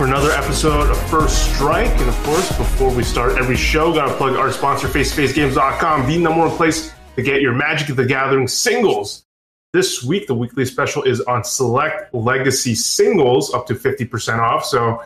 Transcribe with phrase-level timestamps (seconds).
[0.00, 1.90] for another episode of First Strike.
[1.90, 6.40] And of course, before we start every show, gotta plug our sponsor, FaceToFaceGames.com, the number
[6.40, 9.26] one place to get your Magic of the Gathering singles.
[9.74, 14.64] This week, the weekly special is on select legacy singles, up to 50% off.
[14.64, 15.04] So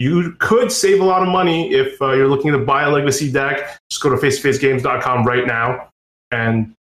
[0.00, 3.30] you could save a lot of money if uh, you're looking to buy a legacy
[3.30, 3.78] deck.
[3.88, 5.90] Just go to FaceToFaceGames.com right now.
[6.32, 6.74] And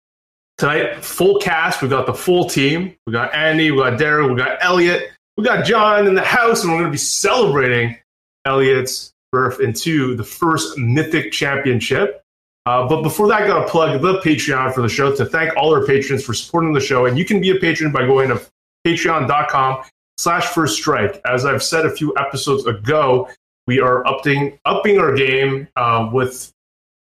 [0.58, 1.82] tonight, full cast.
[1.82, 2.96] We got the full team.
[3.06, 6.64] We got Andy, we got Derek, we got Elliot, we got John in the house,
[6.64, 7.98] and we're going to be celebrating
[8.46, 12.22] Elliot's berth into the first Mythic Championship.
[12.66, 15.56] Uh, but before that, I got to plug the Patreon for the show to thank
[15.58, 17.08] all our patrons for supporting the show.
[17.08, 18.42] And you can be a patron by going to
[18.86, 19.84] patreon.com
[20.18, 21.20] slash first strike.
[21.26, 23.28] As I've said a few episodes ago,
[23.68, 26.52] we are upping upping our game uh, with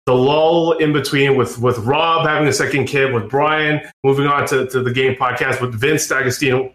[0.06, 4.46] the lull in between with with Rob having a second kid, with Brian moving on
[4.48, 6.72] to, to the game podcast, with Vince D'Agostino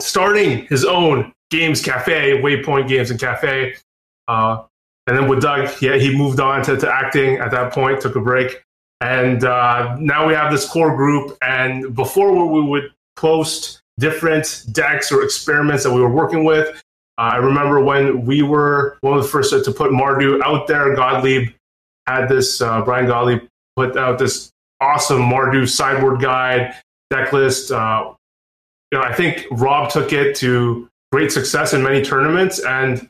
[0.00, 3.74] starting his own games cafe, Waypoint Games and Cafe.
[4.26, 4.64] Uh,
[5.06, 8.16] and then with Doug, yeah, he moved on to, to acting at that point, took
[8.16, 8.62] a break.
[9.00, 11.36] And uh, now we have this core group.
[11.40, 16.68] And before we would post different decks or experiments that we were working with,
[17.16, 20.94] uh, I remember when we were one of the first to put Mardu out there,
[20.94, 21.50] Gottlieb
[22.06, 23.42] had this, uh, Brian Gottlieb
[23.76, 26.74] put out this awesome Mardu sideboard guide,
[27.10, 27.72] deck list.
[27.72, 28.12] Uh,
[28.90, 32.64] you know, I think Rob took it to great success in many tournaments.
[32.64, 33.08] And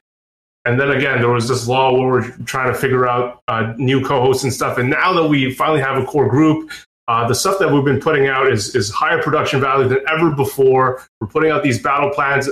[0.64, 4.04] and then again, there was this law where we're trying to figure out uh, new
[4.04, 4.76] co-hosts and stuff.
[4.76, 6.70] And now that we finally have a core group,
[7.06, 10.30] uh, the stuff that we've been putting out is is higher production value than ever
[10.30, 11.02] before.
[11.20, 12.48] We're putting out these battle plans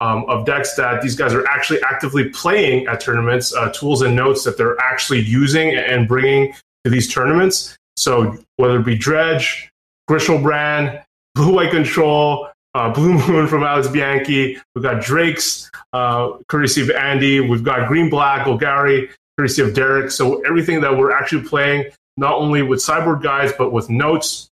[0.00, 4.14] um, of decks that these guys are actually actively playing at tournaments, uh, tools and
[4.14, 6.54] notes that they're actually using and bringing
[6.84, 7.76] to these tournaments.
[7.96, 9.68] So whether it be Dredge,
[10.08, 11.04] Griselbrand,
[11.34, 14.56] Blue White Control, uh, Blue Moon from Alex Bianchi.
[14.74, 17.40] We've got Drake's, uh, courtesy of Andy.
[17.40, 20.12] We've got Green Black, Golgari, courtesy of Derek.
[20.12, 24.48] So everything that we're actually playing, not only with sideboard guides, but with notes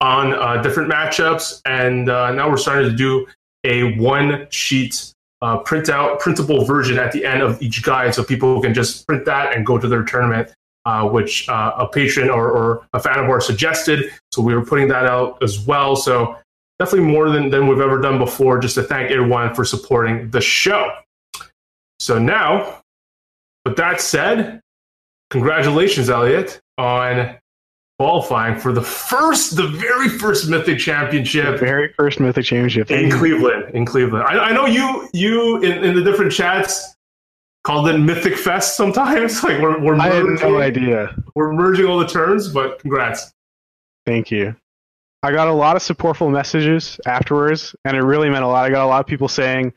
[0.00, 1.60] on uh, different matchups.
[1.66, 3.26] And uh, now we're starting to do
[3.64, 8.60] a one sheet uh, printout, printable version at the end of each guide, so people
[8.62, 10.48] can just print that and go to their tournament.
[10.86, 14.10] Uh, which uh, a patron or, or, a fan of ours suggested.
[14.32, 15.94] So we were putting that out as well.
[15.94, 16.38] So
[16.80, 20.40] definitely more than, than we've ever done before, just to thank everyone for supporting the
[20.40, 20.90] show.
[22.00, 22.82] So now,
[23.66, 24.62] with that said,
[25.28, 27.36] congratulations, Elliot, on
[27.98, 31.60] qualifying for the first, the very first Mythic Championship.
[31.60, 33.74] The very first Mythic Championship in Cleveland.
[33.74, 36.96] In Cleveland, I, I know you, you in, in, the different chats
[37.62, 39.44] called it Mythic Fest sometimes.
[39.44, 41.14] Like we're, we're merging, I had no idea.
[41.34, 43.34] We're merging all the terms, but congrats.
[44.06, 44.56] Thank you.
[45.22, 48.64] I got a lot of supportful messages afterwards, and it really meant a lot.
[48.64, 49.72] I got a lot of people saying,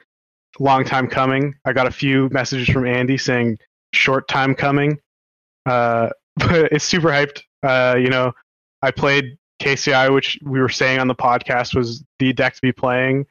[0.59, 3.58] "Long time coming." I got a few messages from Andy saying,
[3.94, 5.00] "Short time coming."
[5.66, 7.42] Uh, but it's super hyped.
[7.62, 8.31] Uh, you know,
[8.81, 12.72] I played KCI, which we were saying on the podcast was the deck to be
[12.72, 13.25] playing,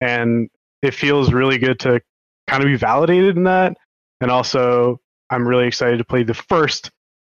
[0.00, 0.48] and
[0.82, 2.00] it feels really good to
[2.46, 3.76] kind of be validated in that.
[4.20, 6.90] And also, I'm really excited to play the first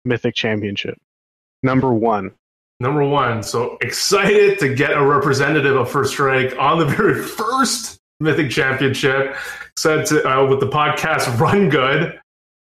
[0.06, 0.99] Mythic Championship,
[1.62, 2.32] number one
[2.82, 3.43] number one.
[3.43, 9.37] So excited to get a representative of First Strike on the very first Mythic Championship.
[9.78, 12.19] Said to, uh, with the podcast Run Good.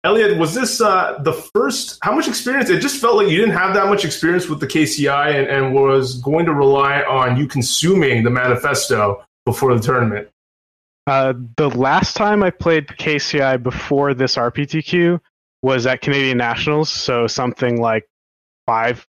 [0.06, 1.98] Elliot, was this uh, the first?
[2.04, 2.70] How much experience?
[2.70, 5.74] It just felt like you didn't have that much experience with the KCI and, and
[5.74, 10.30] was going to rely on you consuming the manifesto before the tournament.
[11.08, 15.20] Uh, the last time I played KCI before this RPTQ
[15.64, 18.08] was at Canadian Nationals, so something like
[18.68, 19.08] five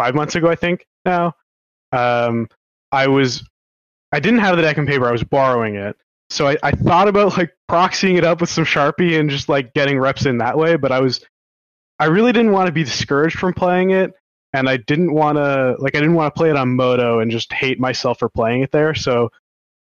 [0.00, 1.34] five months ago, I think now.
[1.92, 2.48] Um,
[2.90, 3.46] I was
[4.12, 5.06] I didn't have the deck and paper.
[5.06, 5.96] I was borrowing it,
[6.30, 9.74] so I, I thought about like proxying it up with some Sharpie and just like
[9.74, 10.76] getting reps in that way.
[10.76, 11.24] But I was
[11.98, 14.14] I really didn't want to be discouraged from playing it,
[14.54, 17.30] and I didn't want to like I didn't want to play it on Modo and
[17.30, 18.94] just hate myself for playing it there.
[18.94, 19.30] So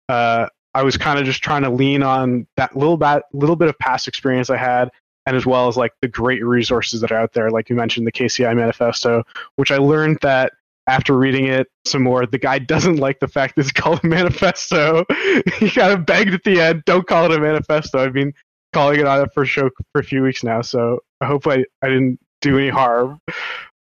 [0.07, 3.69] uh, I was kind of just trying to lean on that little bit little bit
[3.69, 4.89] of past experience I had
[5.29, 7.51] and as well as like the great resources that are out there.
[7.51, 9.23] Like you mentioned, the KCI manifesto,
[9.57, 10.53] which I learned that
[10.87, 14.07] after reading it some more, the guy doesn't like the fact that it's called a
[14.07, 15.05] manifesto.
[15.59, 18.03] he kind of begged at the end, don't call it a manifesto.
[18.03, 18.33] I've been
[18.73, 21.63] calling it on it for show for a few weeks now, so I hope I,
[21.83, 23.21] I didn't do any harm.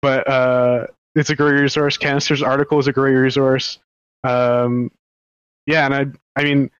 [0.01, 0.87] But uh,
[1.17, 1.99] it's a great resource.
[1.99, 3.81] Canister's article is a great resource.
[4.23, 4.93] Um,
[5.67, 6.71] yeah, and I I mean,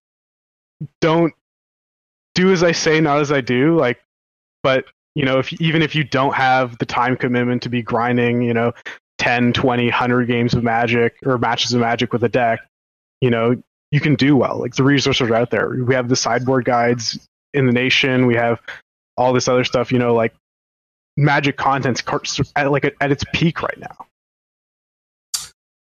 [1.01, 1.33] don't
[2.33, 3.77] do as I say, not as I do.
[3.77, 3.99] Like
[4.63, 8.41] but you know, if even if you don't have the time commitment to be grinding,
[8.41, 8.73] you know,
[9.19, 12.59] 10, 20, 100 games of Magic or matches of Magic with a deck,
[13.21, 13.61] you know,
[13.91, 14.57] you can do well.
[14.57, 15.69] Like the resources are out there.
[15.69, 18.25] We have the sideboard guides in the nation.
[18.25, 18.59] We have
[19.15, 19.91] all this other stuff.
[19.91, 20.33] You know, like
[21.15, 22.01] Magic content's
[22.55, 24.07] at like at its peak right now.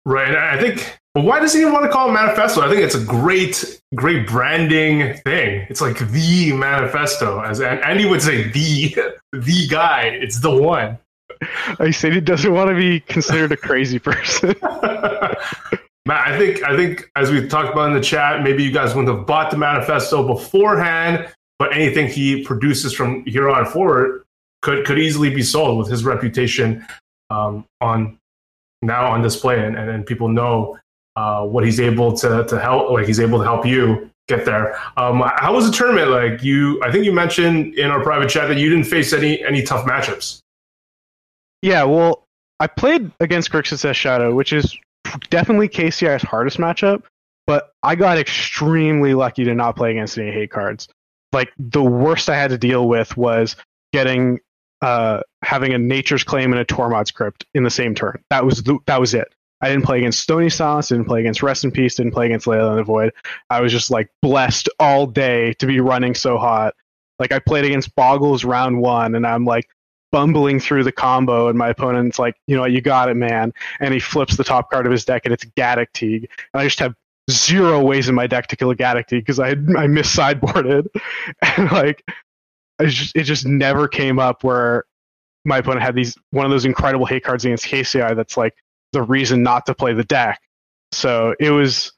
[0.05, 0.33] Right.
[0.33, 0.97] I think.
[1.23, 2.61] Why does he even want to call it manifesto?
[2.61, 5.65] I think it's a great, great branding thing.
[5.69, 8.95] It's like the manifesto, as Andy would say, the
[9.33, 10.03] the guy.
[10.03, 10.97] It's the one.
[11.79, 14.55] I said he doesn't want to be considered a crazy person.
[16.05, 18.95] Matt, I think I think as we talked about in the chat, maybe you guys
[18.95, 21.27] wouldn't have bought the manifesto beforehand,
[21.59, 24.23] but anything he produces from here on forward
[24.61, 26.85] could could easily be sold with his reputation
[27.29, 28.17] um, on
[28.81, 30.77] now on display, and, and, and people know
[31.17, 32.91] uh, what he's able to to help.
[32.91, 34.79] Like he's able to help you get there.
[34.97, 36.11] Um, how was the tournament?
[36.11, 39.43] Like you, I think you mentioned in our private chat that you didn't face any
[39.43, 40.39] any tough matchups.
[41.63, 42.23] Yeah, well,
[42.59, 44.77] I played against Grixis Shadow, which is
[45.31, 47.01] definitely KCI's hardest matchup,
[47.47, 50.87] but I got extremely lucky to not play against any hate cards.
[51.33, 53.55] Like the worst I had to deal with was
[53.91, 54.39] getting
[54.83, 58.21] uh, having a Nature's Claim and a Tormod's Crypt in the same turn.
[58.29, 59.33] That was the, that was it.
[59.61, 62.45] I didn't play against Stony Silence, didn't play against Rest in Peace, didn't play against
[62.45, 63.13] Leyline of the Void.
[63.49, 66.75] I was just like blessed all day to be running so hot.
[67.19, 69.67] Like I played against Boggles round one, and I'm like
[70.11, 73.53] bumbling through the combo, and my opponent's like, you know what, you got it, man.
[73.79, 76.27] And he flips the top card of his deck, and it's Gaddock Teeg.
[76.53, 76.93] And I just have
[77.29, 80.87] zero ways in my deck to kill a Gaddock Teeg because I I miss sideboarded,
[81.57, 82.03] and like
[82.81, 84.85] just, it just never came up where
[85.45, 88.53] my opponent had these one of those incredible hate cards against KCI that's like
[88.93, 90.41] the reason not to play the deck.
[90.91, 91.91] So it was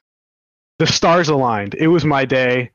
[0.78, 1.74] the stars aligned.
[1.74, 2.72] It was my day.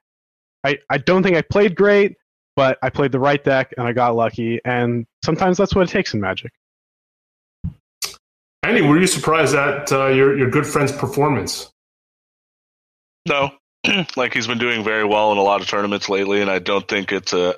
[0.64, 2.16] I, I don't think I played great,
[2.56, 4.60] but I played the right deck and I got lucky.
[4.64, 6.52] And sometimes that's what it takes in Magic.
[8.64, 11.72] Andy, were you surprised at uh, your your good friend's performance?
[13.28, 13.52] No,
[14.16, 16.88] like he's been doing very well in a lot of tournaments lately, and I don't
[16.88, 17.56] think it's a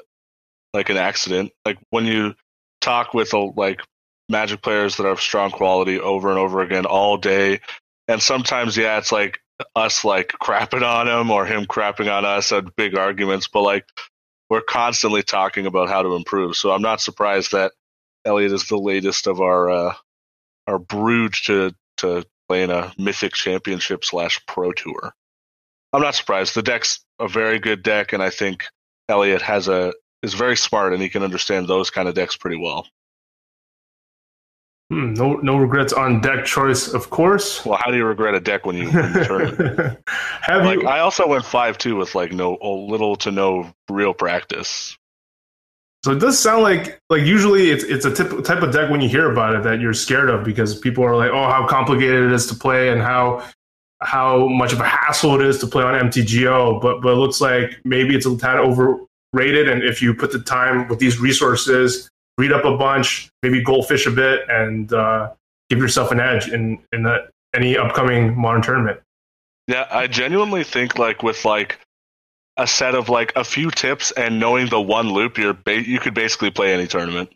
[0.73, 1.53] like an accident.
[1.65, 2.35] Like when you
[2.81, 3.79] talk with a, like
[4.29, 7.59] Magic players that have strong quality over and over again all day,
[8.07, 9.39] and sometimes yeah, it's like
[9.75, 13.85] us like crapping on him or him crapping on us at big arguments, but like
[14.49, 16.55] we're constantly talking about how to improve.
[16.55, 17.73] So I'm not surprised that
[18.25, 19.93] Elliot is the latest of our uh,
[20.67, 25.13] our brood to to play in a Mythic Championship slash Pro Tour.
[25.93, 26.55] I'm not surprised.
[26.55, 28.65] The deck's a very good deck, and I think
[29.09, 29.93] Elliot has a
[30.23, 32.87] is very smart and he can understand those kind of decks pretty well.
[34.89, 37.65] Hmm, no, no regrets on deck choice, of course.
[37.65, 39.97] Well, how do you regret a deck when you, when you turn
[40.41, 40.87] Have like, you?
[40.87, 44.97] I also went five two with like no little to no real practice.
[46.05, 49.01] So it does sound like like usually it's it's a tip, type of deck when
[49.01, 52.23] you hear about it that you're scared of because people are like, oh, how complicated
[52.23, 53.43] it is to play and how
[54.01, 56.81] how much of a hassle it is to play on MTGO.
[56.81, 58.99] But but it looks like maybe it's a tad over
[59.33, 59.67] rated.
[59.67, 64.05] And if you put the time with these resources, read up a bunch, maybe goldfish
[64.05, 65.31] a bit, and uh,
[65.69, 68.99] give yourself an edge in in the, any upcoming modern tournament.
[69.67, 71.79] Yeah, I genuinely think like with like
[72.57, 75.99] a set of like a few tips and knowing the one loop, you're ba- you
[75.99, 77.29] could basically play any tournament.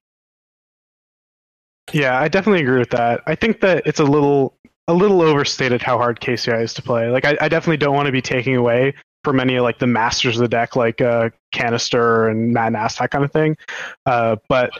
[1.93, 3.21] Yeah, I definitely agree with that.
[3.27, 4.55] I think that it's a little
[4.87, 7.09] a little overstated how hard KCI is to play.
[7.09, 8.93] Like, I, I definitely don't want to be taking away
[9.23, 13.11] for many like the masters of the deck, like uh, Canister and Matt Nass, that
[13.11, 13.55] kind of thing.
[14.05, 14.71] Uh, but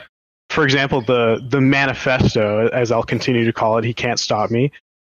[0.51, 4.71] for example, the the manifesto, as I'll continue to call it, he can't stop me,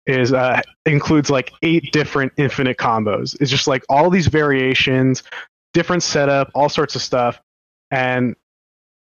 [0.07, 3.37] is uh, includes like eight different infinite combos.
[3.39, 5.23] It's just like all these variations,
[5.75, 7.39] different setup, all sorts of stuff.
[7.91, 8.35] And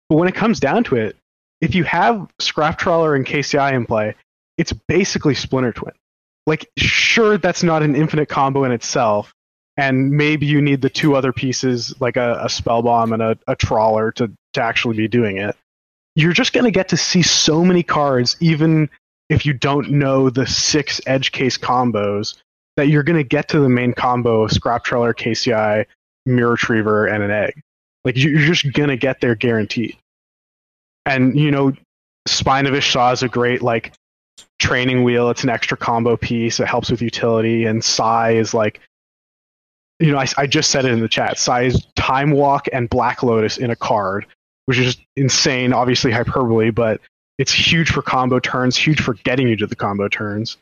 [0.10, 1.18] when it comes down to it,
[1.62, 4.14] if you have Scrap Trawler and KCI in play,
[4.60, 5.94] it's basically Splinter Twin.
[6.46, 9.34] Like, sure, that's not an infinite combo in itself,
[9.78, 13.38] and maybe you need the two other pieces like a, a spell bomb and a,
[13.48, 15.56] a trawler to, to actually be doing it
[16.20, 18.90] you're just going to get to see so many cards even
[19.30, 22.36] if you don't know the six edge case combos
[22.78, 25.86] that you're going to get to the main combo of scrap Trawler, kci
[26.26, 27.62] Myr Retriever and an egg
[28.04, 29.98] like you're just going to get there guaranteed
[31.06, 31.74] and you know
[32.28, 33.94] Spine of Ish Sah is a great like
[34.60, 35.30] training wheel.
[35.30, 36.60] It's an extra combo piece.
[36.60, 37.66] It helps with utility.
[37.66, 38.80] And Sai is like
[40.00, 41.38] you know, I, I just said it in the chat.
[41.38, 44.26] Size Time Walk and Black Lotus in a card,
[44.70, 47.02] which is just insane, obviously hyperbole, but
[47.40, 50.58] it's huge for combo turns, huge for getting you to the combo turns.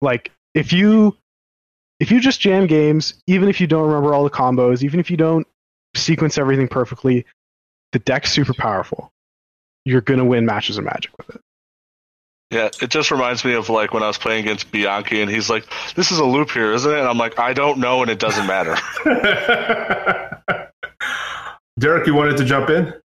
[0.00, 1.16] Like if you
[1.98, 5.10] if you just jam games, even if you don't remember all the combos, even if
[5.10, 5.44] you don't
[5.96, 7.26] sequence everything perfectly,
[7.90, 9.10] the deck's super powerful.
[9.84, 11.40] You're gonna win matches of Magic with it.
[12.52, 15.50] Yeah, it just reminds me of like when I was playing against Bianchi, and he's
[15.50, 18.10] like, "This is a loop here, isn't it?" And I'm like, "I don't know, and
[18.10, 18.76] it doesn't matter."
[21.80, 23.01] Derek, you wanted to jump in?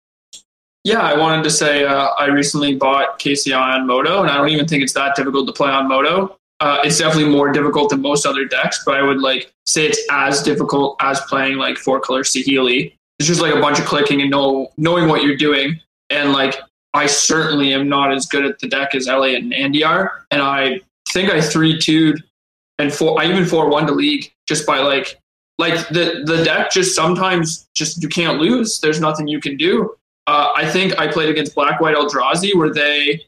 [0.85, 4.49] Yeah, I wanted to say uh, I recently bought KCI on Modo, and I don't
[4.49, 6.37] even think it's that difficult to play on Modo.
[6.59, 10.01] Uh, it's definitely more difficult than most other decks, but I would like say it's
[10.11, 12.93] as difficult as playing like four color Saheeli.
[13.19, 15.81] It's just like a bunch of clicking and know knowing what you're doing.
[16.11, 16.57] And like
[16.95, 20.25] I certainly am not as good at the deck as Elliot and Andy are.
[20.31, 20.81] And I
[21.13, 22.23] think I three two'd
[22.79, 25.19] and four I even four one to league just by like
[25.59, 28.81] like the the deck just sometimes just you can't lose.
[28.81, 29.97] There's nothing you can do.
[30.27, 33.25] Uh, I think I played against Black White Eldrazi where they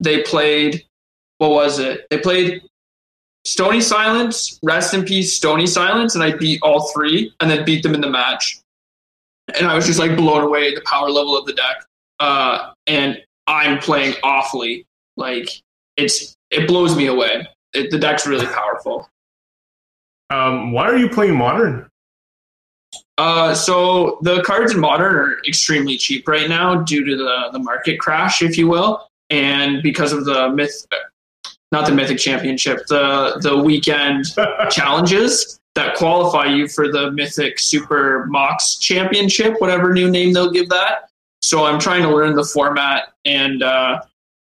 [0.00, 0.84] they played
[1.38, 2.06] what was it?
[2.10, 2.62] They played
[3.44, 7.82] Stony Silence, rest in peace, Stony Silence, and I beat all three and then beat
[7.82, 8.60] them in the match.
[9.58, 11.84] And I was just like blown away the power level of the deck.
[12.20, 14.86] Uh, and I'm playing awfully.
[15.16, 15.48] Like
[15.96, 17.46] it's it blows me away.
[17.74, 19.08] It, the deck's really powerful.
[20.30, 21.88] Um, why are you playing modern?
[23.18, 27.58] Uh, so the cards in modern are extremely cheap right now due to the the
[27.58, 30.86] market crash, if you will, and because of the myth
[31.72, 34.26] not the Mythic Championship, the the weekend
[34.70, 40.68] challenges that qualify you for the Mythic Super Mox Championship, whatever new name they'll give
[40.68, 41.08] that.
[41.40, 44.02] So I'm trying to learn the format and uh,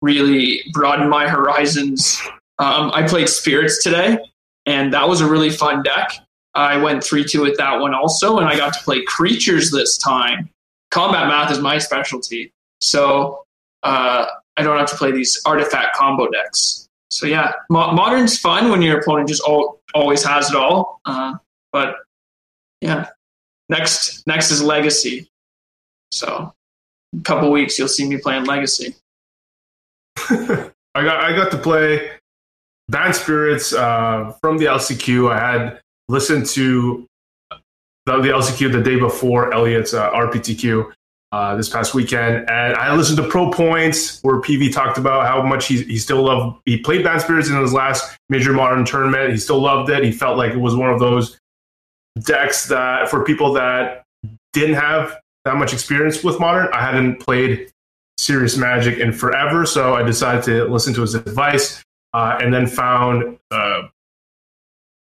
[0.01, 2.19] really broaden my horizons.
[2.57, 4.17] Um, I played Spirits today,
[4.65, 6.11] and that was a really fun deck.
[6.55, 9.97] I went 3 2 with that one also, and I got to play creatures this
[9.97, 10.49] time.
[10.91, 12.51] Combat math is my specialty.
[12.81, 13.43] So
[13.83, 14.25] uh,
[14.57, 18.81] I don't have to play these artifact combo decks so yeah, mo- modern's fun when
[18.81, 21.01] your opponent just all, always has it all.
[21.05, 21.35] Uh,
[21.71, 21.95] but
[22.81, 23.07] yeah,
[23.67, 25.27] next next is legacy.
[26.11, 26.53] So
[27.17, 28.95] a couple weeks you'll see me playing legacy.
[30.17, 30.71] I
[31.03, 32.11] got I got to play
[32.89, 35.31] Bant Spirits uh, from the LCQ.
[35.31, 37.07] I had listened to
[38.05, 40.91] the, the LCQ the day before Elliot's uh, RPTQ,
[41.31, 45.43] uh, this past weekend, and I listened to Pro Points where PV talked about how
[45.43, 46.59] much he he still loved.
[46.65, 49.31] He played Bant Spirits in his last major modern tournament.
[49.31, 50.03] He still loved it.
[50.03, 51.37] He felt like it was one of those
[52.21, 54.03] decks that for people that
[54.53, 56.67] didn't have that much experience with modern.
[56.73, 57.71] I hadn't played
[58.17, 62.65] serious Magic in forever, so I decided to listen to his advice, uh, and then
[62.65, 63.37] found.
[63.51, 63.83] Uh,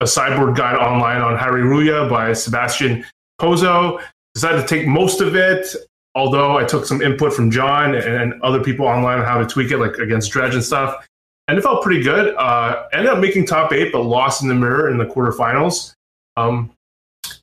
[0.02, 3.06] a sideboard guide online on Hareruya by Sebastian
[3.40, 4.02] Pozo.
[4.36, 5.76] Decided to take most of it
[6.16, 9.72] although I took some input from John and other people online on how to tweak
[9.72, 11.08] it, like against Dredge and stuff,
[11.48, 12.36] and it felt pretty good.
[12.36, 15.94] Uh, ended up making top eight, but lost in the mirror in the quarterfinals.
[16.38, 16.72] Um,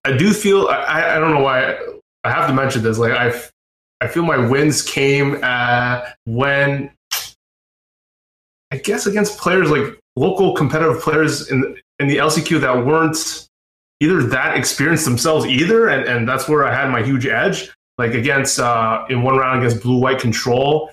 [0.05, 1.77] I do feel I, I don't know why
[2.25, 2.99] I have to mention this.
[2.99, 3.33] Like I,
[4.01, 6.91] I feel my wins came uh, when
[8.71, 13.49] I guess against players like local competitive players in in the LCQ that weren't
[14.01, 17.71] either that experienced themselves either, and, and that's where I had my huge edge.
[17.97, 20.91] Like against uh, in one round against blue white control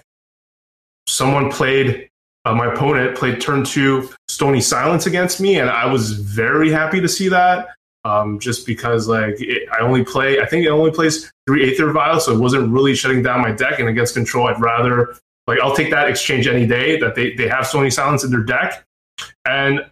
[1.07, 2.09] someone played
[2.45, 6.99] uh, my opponent played turn two stony silence against me and i was very happy
[6.99, 7.67] to see that
[8.05, 11.91] um, just because like it, i only play i think it only plays three aether
[11.91, 15.15] vials so it wasn't really shutting down my deck and against control i'd rather
[15.47, 18.43] like i'll take that exchange any day that they, they have stony silence in their
[18.43, 18.83] deck.
[19.45, 19.85] And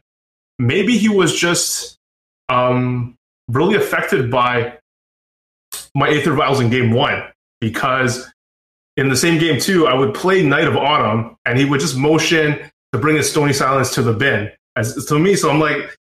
[0.60, 1.98] maybe he was just
[2.50, 3.16] um,
[3.48, 4.78] really affected by
[5.96, 7.24] my Aether Vials in game one
[7.62, 8.32] because
[8.98, 11.98] in the same game two, I would play Knight of Autumn and he would just
[11.98, 12.60] motion
[12.94, 14.52] to bring his Stony Silence to the bin.
[14.76, 15.96] As to me, so I'm like,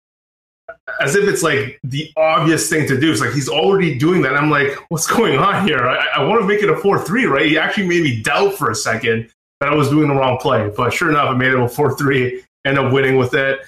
[1.01, 3.11] as if it's like the obvious thing to do.
[3.11, 4.35] It's like he's already doing that.
[4.35, 5.87] I'm like, what's going on here?
[5.87, 7.45] I, I want to make it a 4 3, right?
[7.45, 9.29] He actually made me doubt for a second
[9.59, 10.71] that I was doing the wrong play.
[10.75, 13.59] But sure enough, I made it a 4 3, end up winning with it,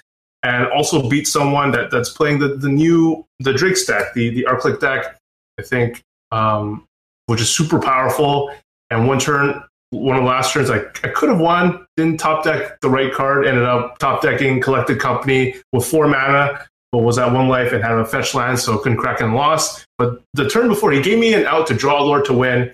[0.45, 4.43] and also beat someone that, that's playing the, the new the Drake stack, the, the
[4.43, 5.17] Arclight deck.
[5.59, 6.85] I think um,
[7.27, 8.53] which is super powerful.
[8.89, 12.43] And one turn, one of the last turns, I, I could have won, didn't top
[12.43, 17.17] deck the right card, ended up top decking Collected Company with four mana, but was
[17.17, 19.85] at one life and had a fetch land, so couldn't crack and lost.
[19.97, 22.71] But the turn before, he gave me an out to draw Lord to win.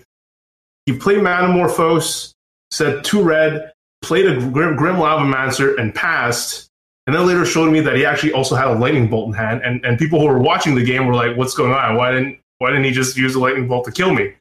[0.85, 2.33] He played Manamorphose,
[2.71, 6.67] said two red, played a Grim, Grim Lavamancer, and passed.
[7.11, 9.61] And then later showed me that he actually also had a lightning bolt in hand.
[9.65, 11.97] And, and people who were watching the game were like, what's going on?
[11.97, 14.33] Why didn't why didn't he just use the lightning bolt to kill me?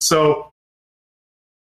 [0.00, 0.52] So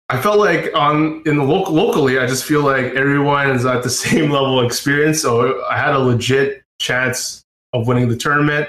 [0.09, 3.85] I felt like on in the local locally, I just feel like everyone is at
[3.85, 5.23] the same level of experience.
[5.23, 8.69] So I had a legit chance of winning the tournament.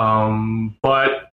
[0.00, 1.30] Um, but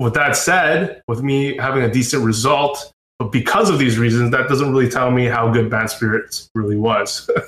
[0.00, 4.48] with that said, with me having a decent result, but because of these reasons, that
[4.48, 7.30] doesn't really tell me how good Bant Spirits really was.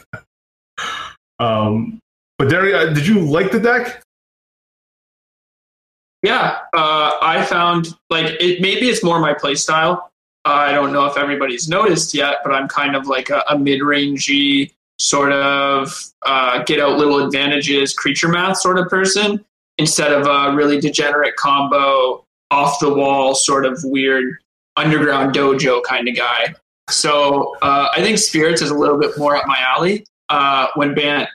[1.44, 1.98] um,
[2.38, 4.02] but Derry, uh, did you like the deck?
[6.22, 8.60] Yeah, uh, I found like it.
[8.60, 10.10] Maybe it's more my play style.
[10.46, 13.58] Uh, I don't know if everybody's noticed yet, but I'm kind of like a, a
[13.58, 19.44] mid-rangey sort of uh, get out little advantages creature math sort of person
[19.78, 24.38] instead of a really degenerate combo off the wall sort of weird
[24.76, 26.54] underground dojo kind of guy.
[26.90, 30.04] So uh, I think spirits is a little bit more up my alley.
[30.28, 31.28] Uh, when Bant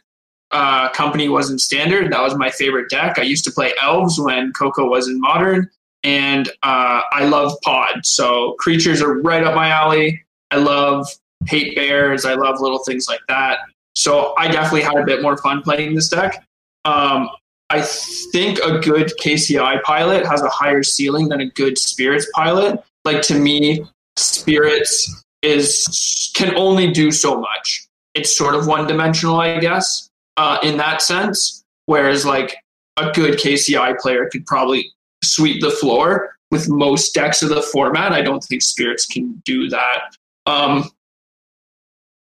[0.51, 3.19] uh, Company wasn't standard, that was my favorite deck.
[3.19, 5.69] I used to play elves when Coco was in modern,
[6.03, 8.05] and uh, I love pod.
[8.05, 10.23] So creatures are right up my alley.
[10.51, 11.07] I love
[11.45, 12.25] hate bears.
[12.25, 13.59] I love little things like that.
[13.95, 16.45] So I definitely had a bit more fun playing this deck.
[16.85, 17.29] Um,
[17.69, 22.81] I think a good KCI pilot has a higher ceiling than a good spirits pilot.
[23.05, 27.87] Like to me, spirits is can only do so much.
[28.13, 31.63] It's sort of one dimensional, I guess, uh, in that sense.
[31.85, 32.55] Whereas like
[32.97, 34.91] a good KCI player could probably
[35.23, 38.11] sweep the floor with most decks of the format.
[38.11, 40.15] I don't think spirits can do that.
[40.45, 40.89] Um,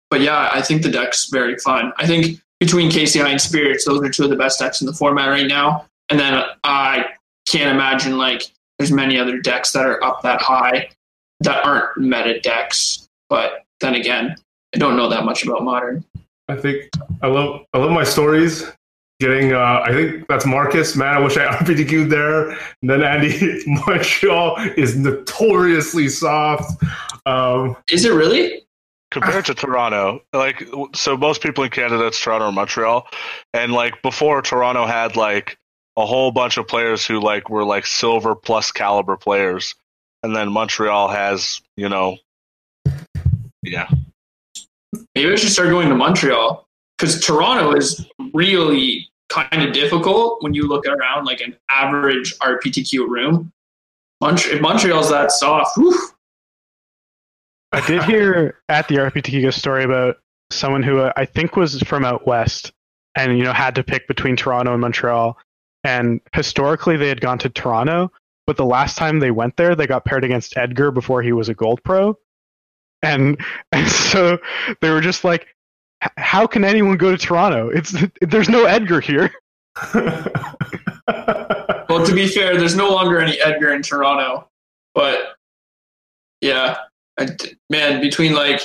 [0.09, 1.91] but yeah, I think the deck's very fun.
[1.97, 4.93] I think between KCI and Spirits, those are two of the best decks in the
[4.93, 5.85] format right now.
[6.09, 7.05] And then I
[7.47, 8.43] can't imagine like
[8.77, 10.89] there's many other decks that are up that high
[11.41, 13.07] that aren't meta decks.
[13.29, 14.35] But then again,
[14.75, 16.03] I don't know that much about modern.
[16.49, 16.89] I think
[17.21, 18.63] I love I love my stories.
[19.19, 20.95] Getting uh, I think that's Marcus.
[20.95, 22.51] Man, I wish I RPTQ'd there.
[22.51, 26.83] And then Andy Montreal is notoriously soft.
[27.25, 28.63] Um, is it really?
[29.09, 33.07] compared to Toronto, like so most people in Canada it's Toronto or Montreal.
[33.53, 35.57] And like before Toronto had like
[35.95, 39.75] a whole bunch of players who like were like silver plus caliber players.
[40.23, 42.17] And then Montreal has, you know
[43.67, 43.89] yeah.
[45.15, 46.65] Maybe I should start going to Montreal.
[46.97, 53.07] Because Toronto is really kind of difficult when you look around like an average RPTQ
[53.07, 53.51] room.
[54.19, 55.95] Mont- if Montreal's that soft, whew,
[57.71, 60.17] I did hear at the RPTQ story about
[60.51, 62.71] someone who uh, I think was from out west
[63.15, 65.37] and you know had to pick between Toronto and Montreal.
[65.83, 68.11] And historically, they had gone to Toronto,
[68.45, 71.49] but the last time they went there, they got paired against Edgar before he was
[71.49, 72.17] a gold pro,
[73.01, 73.39] and
[73.71, 74.37] and so
[74.81, 75.47] they were just like,
[76.17, 77.69] "How can anyone go to Toronto?
[77.69, 79.31] It's there's no Edgar here."
[79.93, 80.23] well,
[82.05, 84.47] to be fair, there's no longer any Edgar in Toronto,
[84.95, 85.35] but
[86.41, 86.77] yeah,
[87.69, 88.61] man, between like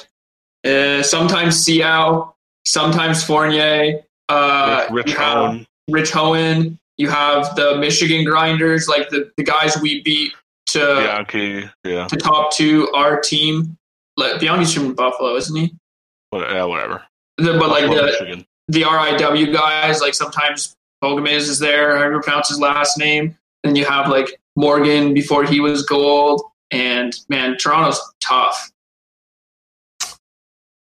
[0.64, 2.32] uh, sometimes Seau,
[2.64, 5.66] sometimes Fournier, uh, Rich Hoaen.
[5.90, 6.78] Rich Hoaen.
[6.98, 10.32] You have the Michigan grinders, like the, the guys we beat
[10.66, 12.06] to Bianchi, yeah.
[12.06, 13.76] to top two our team.
[14.16, 15.74] Like, Bianchi's from Buffalo, isn't he?
[16.30, 17.02] What, yeah, whatever.
[17.38, 18.46] The, but like the Michigan.
[18.68, 23.36] the RIW guys, like sometimes Bogomaz is there, however you pronounce his last name.
[23.64, 26.42] And you have like Morgan before he was gold.
[26.70, 28.72] And man, Toronto's tough.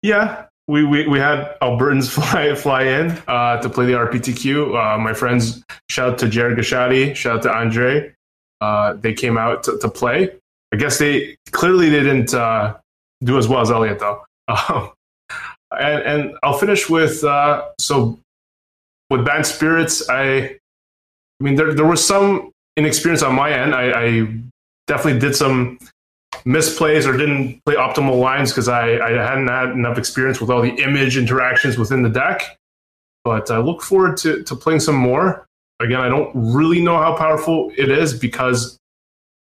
[0.03, 4.95] Yeah, we, we, we had Albertans fly fly in uh, to play the RPTQ.
[4.95, 8.15] Uh, my friends, shout out to Jared Gashadi, shout out to Andre.
[8.61, 10.31] Uh, they came out to, to, play.
[10.73, 12.77] I guess they clearly they didn't uh,
[13.23, 14.25] do as well as Elliot though.
[14.69, 14.91] Um,
[15.81, 18.19] and, and I'll finish with uh, so
[19.11, 20.09] with Bant spirits.
[20.09, 20.59] I, I
[21.41, 23.75] mean, there there was some inexperience on my end.
[23.75, 24.27] I, I
[24.87, 25.79] definitely did some
[26.45, 30.63] misplays or didn't play optimal lines because I, I hadn't had enough experience with all
[30.63, 32.59] the image interactions within the deck.
[33.25, 35.47] But I look forward to, to playing some more.
[35.81, 38.77] Again, I don't really know how powerful it is because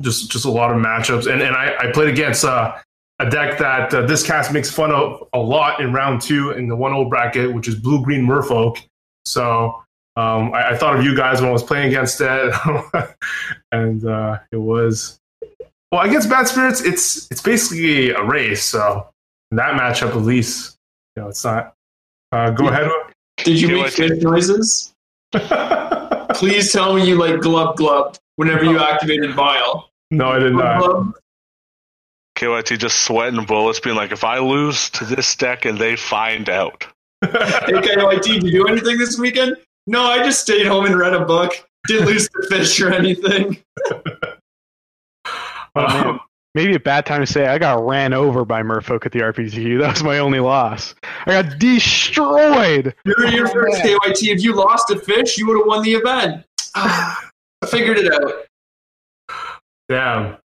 [0.02, 1.32] just just a lot of matchups.
[1.32, 2.78] And and I, I played against uh,
[3.20, 6.68] a deck that uh, this cast makes fun of a lot in round two in
[6.68, 8.82] the 1-0 bracket, which is blue green Merfolk.
[9.26, 9.84] So
[10.16, 12.54] um, I, I, thought of you guys when I was playing against it,
[13.72, 15.20] and uh, it was
[15.92, 18.64] well, against Bant Spirits, it's it's basically a race.
[18.64, 19.10] So
[19.52, 20.78] that matchup, at least,
[21.16, 21.74] you know, it's not.
[22.32, 22.90] Uh, go ahead.
[23.38, 24.94] Did you make fish noises?
[26.34, 29.90] Please tell me you like glub glub whenever you activated Vial.
[30.12, 30.80] No, I did not.
[30.80, 31.14] Glub.
[32.40, 36.50] KYT just sweating bullets, being like, if I lose to this deck and they find
[36.50, 36.86] out.
[37.22, 39.58] hey, KYT, did you do anything this weekend?
[39.88, 41.54] No, I just stayed home and read a book.
[41.88, 43.58] Didn't lose the fish or anything.
[45.76, 46.08] Oh, man.
[46.08, 46.20] Um,
[46.56, 49.80] Maybe a bad time to say I got ran over by Merfolk at the RPTQ.
[49.82, 50.96] That was my only loss.
[51.28, 52.96] I got destroyed.
[53.06, 54.34] You're your oh, first KYT.
[54.34, 56.44] If you lost a fish, you would have won the event.
[56.76, 57.30] I
[57.68, 58.46] figured it out.
[59.90, 60.38] Damn.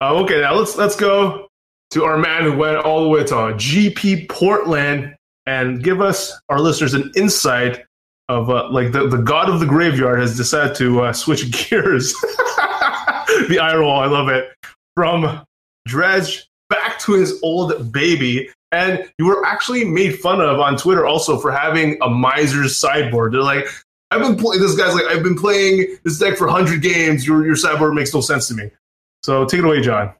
[0.00, 1.48] Uh, okay, now let's let's go
[1.90, 5.14] to our man who went all the way to GP Portland
[5.46, 7.84] and give us our listeners an insight
[8.28, 12.12] of uh, like the, the god of the graveyard has decided to uh, switch gears.
[13.48, 14.50] the eye roll, I love it.
[14.94, 15.44] From
[15.86, 18.50] Dredge back to his old baby.
[18.72, 23.32] And you were actually made fun of on Twitter also for having a miser's sideboard.
[23.32, 23.66] They're like,
[24.10, 27.26] I've been playing this guy's like, I've been playing this deck for 100 games.
[27.26, 28.70] Your, your sideboard makes no sense to me.
[29.26, 30.14] So take it away, John.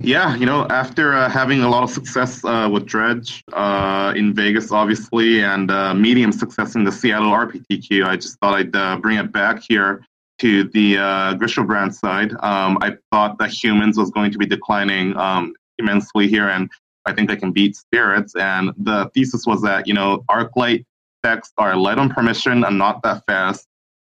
[0.00, 4.32] Yeah, you know, after uh, having a lot of success uh, with Dredge uh, in
[4.32, 8.96] Vegas, obviously, and uh, medium success in the Seattle RPTQ, I just thought I'd uh,
[8.96, 10.06] bring it back here
[10.38, 12.32] to the uh, Griselbrand side.
[12.40, 16.70] Um, I thought that humans was going to be declining um, immensely here, and
[17.04, 18.34] I think I can beat spirits.
[18.36, 20.86] And the thesis was that, you know, arc light
[21.22, 23.66] decks are light on permission and not that fast.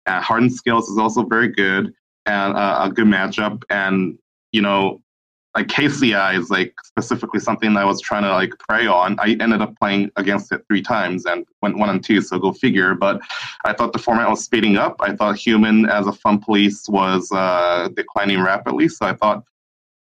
[0.06, 1.94] And Hardened Scales is also very good
[2.26, 3.64] and uh, a good matchup.
[3.70, 4.18] And,
[4.52, 5.02] you know,
[5.56, 9.20] like KCI is like specifically something I was trying to like prey on.
[9.20, 12.54] I ended up playing against it three times and went one and two, so go
[12.54, 12.94] figure.
[12.94, 13.22] But
[13.66, 14.98] I thought the format was speeding up.
[15.00, 19.44] I thought human as a fun police was uh, declining rapidly, so I thought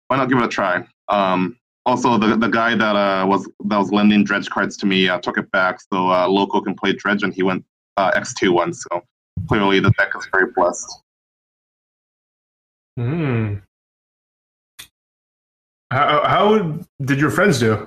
[0.09, 0.87] why not give it a try.
[1.09, 5.09] Um, also, the the guy that uh, was that was lending dredge cards to me
[5.09, 7.65] uh, took it back, so uh, local can play dredge, and he went
[7.97, 8.75] uh, X two one.
[8.75, 9.03] So
[9.49, 10.87] clearly, the deck is very blessed.
[12.99, 13.55] Hmm.
[15.93, 17.87] How, how did your friends do?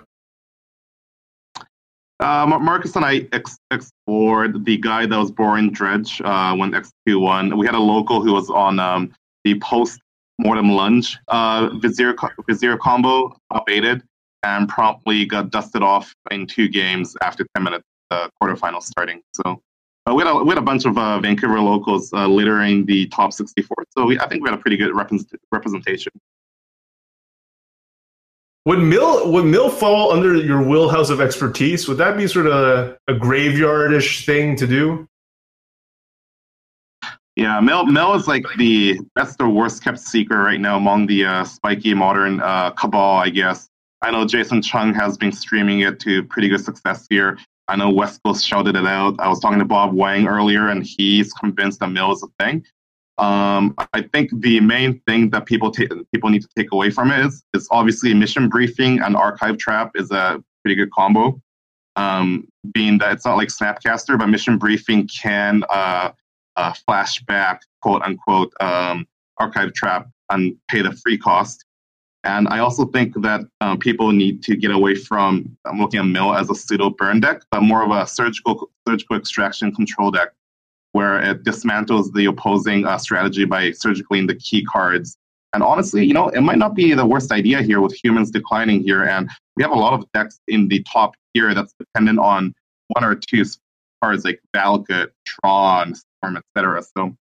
[2.22, 7.58] Uh, Marcus and I ex- explored the guy that was born Dredge uh, when X21.
[7.58, 9.12] We had a local who was on um,
[9.44, 10.00] the post
[10.40, 12.16] mortem lunge uh, Vizier,
[12.48, 14.02] Vizier combo, upated,
[14.44, 19.22] and promptly got dusted off in two games after 10 minutes, the quarterfinals starting.
[19.36, 19.62] So
[20.10, 23.08] uh, we, had a, we had a bunch of uh, Vancouver locals uh, littering the
[23.08, 23.86] top 64.
[23.90, 26.12] So we, I think we had a pretty good represent- representation.
[28.66, 31.88] Would mill would mill fall under your wheelhouse of expertise?
[31.88, 35.08] Would that be sort of a, a graveyardish thing to do?
[37.36, 41.26] Yeah, Mill Mill is like the best or worst kept secret right now among the
[41.26, 43.68] uh, spiky modern uh, cabal, I guess.
[44.02, 47.40] I know Jason Chung has been streaming it to pretty good success here.
[47.72, 49.16] I know West Coast shouted it out.
[49.20, 52.66] I was talking to Bob Wang earlier, and he's convinced that Mill is a thing.
[53.18, 55.72] Um, I think the main thing that people
[56.12, 59.92] people need to take away from it is is obviously mission briefing and archive trap
[59.96, 61.42] is a pretty good combo.
[61.96, 66.12] Um, being that it's not like Snapcaster, but mission briefing can uh,
[66.58, 69.08] uh, flashback quote unquote um,
[69.38, 71.64] archive trap and pay the free cost.
[72.24, 76.06] And I also think that um, people need to get away from I'm looking at
[76.06, 80.30] Mill as a pseudo burn deck, but more of a surgical surgical extraction control deck
[80.92, 85.18] where it dismantles the opposing uh, strategy by surgically in the key cards.
[85.54, 88.84] And honestly, you know, it might not be the worst idea here with humans declining
[88.84, 89.04] here.
[89.04, 92.54] And we have a lot of decks in the top tier that's dependent on
[92.90, 93.44] one or two
[94.02, 96.84] cards like Valakut, Tron, Storm, etc.
[96.98, 97.16] So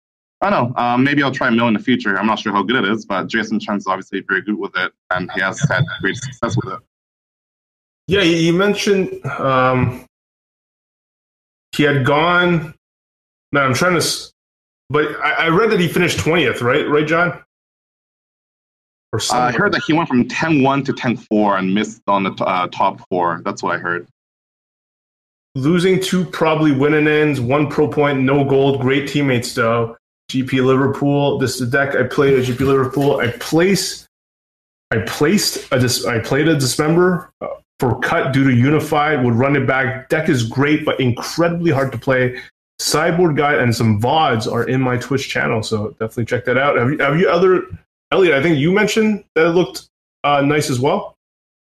[0.42, 0.82] I don't know.
[0.82, 2.18] Um, maybe I'll try Mill in the future.
[2.18, 4.92] I'm not sure how good it is, but Jason Chung's obviously very good with it,
[5.12, 6.80] and he has had great success with it.
[8.08, 10.06] Yeah, you mentioned um,
[11.76, 12.74] he had gone
[13.52, 14.32] no, I'm trying to.
[14.90, 16.88] But I, I read that he finished twentieth, right?
[16.88, 17.42] Right, John?
[19.14, 22.32] Or uh, I heard that he went from 10-1 to 10-4 and missed on the
[22.44, 23.42] uh, top four.
[23.46, 24.06] That's what I heard.
[25.56, 28.82] Losing two probably winning ends, one pro point, no gold.
[28.82, 29.97] Great teammates though.
[30.30, 31.38] GP Liverpool.
[31.38, 33.20] This is the deck I played at GP Liverpool.
[33.20, 34.08] I place.
[34.92, 37.48] I placed a dis- I played a dismember uh,
[37.80, 39.24] for cut due to unified.
[39.24, 40.10] Would run it back.
[40.10, 42.42] Deck is great, but incredibly hard to play.
[42.80, 46.78] Sideboard Guide and some VODs are in my Twitch channel, so definitely check that out.
[46.78, 47.64] Have you, have you other,
[48.12, 49.88] Elliot, I think you mentioned that it looked
[50.24, 51.17] uh, nice as well?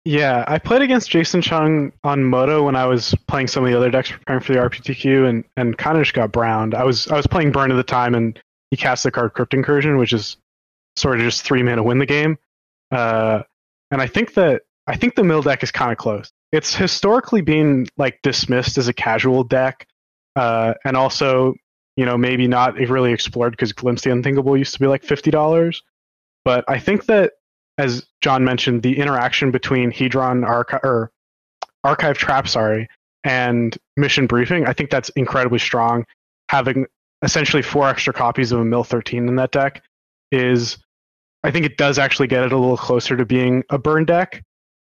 [0.04, 3.76] Yeah, I played against Jason Chung on Modo when I was playing some of the
[3.76, 6.74] other decks preparing for the RPTQ and, and kind of just got browned.
[6.74, 8.38] I was I was playing Burn at the time and
[8.70, 10.38] he cast the card Crypt Incursion, which is
[10.96, 12.36] sort of just three mana win the game.
[12.90, 13.42] Uh,
[13.92, 16.32] and I think that I think the mill deck is kind of close.
[16.50, 19.86] It's historically been like dismissed as a casual deck
[20.34, 21.54] uh, and also
[21.96, 25.30] you know maybe not really explored because Glimpse the Unthinkable used to be like fifty
[25.30, 25.80] dollars.
[26.44, 27.34] But I think that
[27.78, 31.10] as John mentioned, the interaction between Hedron archive or
[31.84, 32.88] archive trap, sorry,
[33.24, 36.04] and mission briefing, I think that's incredibly strong.
[36.48, 36.86] Having
[37.22, 39.82] essentially four extra copies of a Mill 13 in that deck
[40.30, 40.78] is,
[41.44, 44.44] I think it does actually get it a little closer to being a burn deck,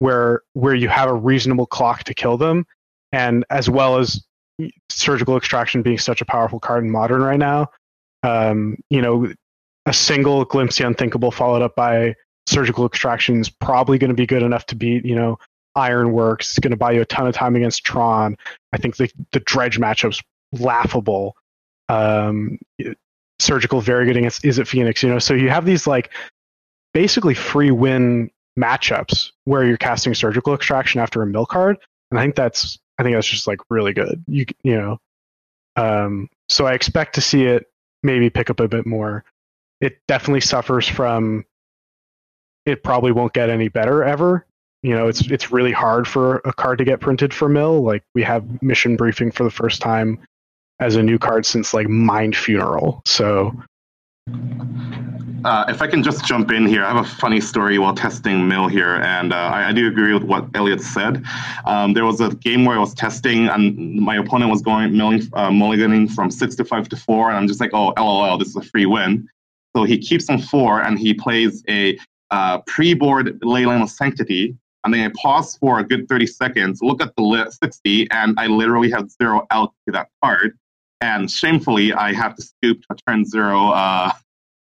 [0.01, 2.67] where where you have a reasonable clock to kill them,
[3.13, 4.23] and as well as
[4.89, 7.69] surgical extraction being such a powerful card in modern right now.
[8.23, 9.33] Um, you know,
[9.87, 12.15] a single glimpse the unthinkable followed up by
[12.47, 15.39] surgical extraction is probably going to be good enough to beat you know
[15.75, 16.51] Ironworks.
[16.51, 18.37] It's going to buy you a ton of time against Tron.
[18.73, 21.37] I think the the dredge matchup's laughable.
[21.89, 22.59] Um,
[23.39, 25.03] surgical very good against Izzet Phoenix.
[25.03, 26.13] You know, so you have these like
[26.93, 31.79] basically free win matchups where you're casting surgical extraction after a mill card,
[32.11, 34.25] and I think that's I think that's just like really good.
[34.27, 34.99] You you know,
[35.77, 37.67] um, so I expect to see it
[38.03, 39.25] maybe pick up a bit more.
[39.81, 41.45] It definitely suffers from.
[42.67, 44.47] It probably won't get any better ever.
[44.83, 47.83] You know, it's it's really hard for a card to get printed for mill.
[47.83, 50.19] Like we have mission briefing for the first time
[50.81, 53.01] as a new card since like Mind Funeral.
[53.07, 53.55] So
[55.45, 58.49] uh, if I can just jump in here, I have a funny story while testing
[58.49, 61.23] Mill here, and uh, I, I, do agree with what Elliot said.
[61.67, 65.23] Um, there was a game where I was testing, and my opponent was going milling,
[65.35, 68.49] uh, mulliganing from six to five to four, and I'm just like, oh, lol, this
[68.49, 69.29] is a free win.
[69.77, 71.99] So he keeps on four, and he plays a
[72.35, 77.01] uh, pre-board Leyline of Sanctity, and then I pause for a good 30 seconds, look
[77.01, 80.59] at the li- 60, and I literally have zero out to that card.
[81.01, 84.11] And shamefully, I have to scoop to turn zero uh,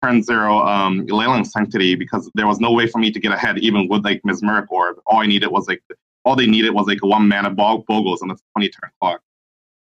[0.03, 3.59] turn zero um, Leyline Sanctity because there was no way for me to get ahead
[3.59, 4.97] even with like Mesmeric Orb.
[5.05, 5.81] All I needed was like
[6.25, 9.21] all they needed was like one mana bog Bogles and a 20 turn clock.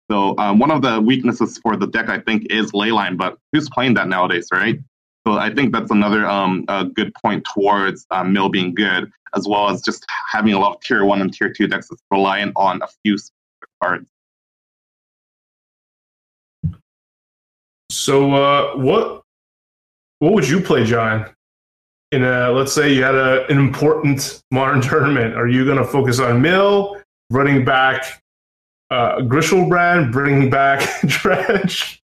[0.09, 3.69] So um, one of the weaknesses for the deck I think is Leyline, but who's
[3.69, 4.79] playing that nowadays, right?
[5.27, 9.69] So I think that's another um, good point towards uh, Mill being good, as well
[9.69, 12.81] as just having a lot of tier one and tier two decks that's reliant on
[12.81, 13.17] a few
[13.81, 14.07] cards.
[17.89, 19.23] So uh, what
[20.19, 21.29] what would you play, John?
[22.11, 25.85] In a let's say you had a, an important modern tournament, are you going to
[25.85, 28.21] focus on Mill, running back
[28.91, 32.03] uh, Griselbrand, bringing back Dredge,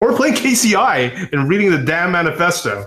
[0.00, 2.86] or playing KCI and reading the damn manifesto?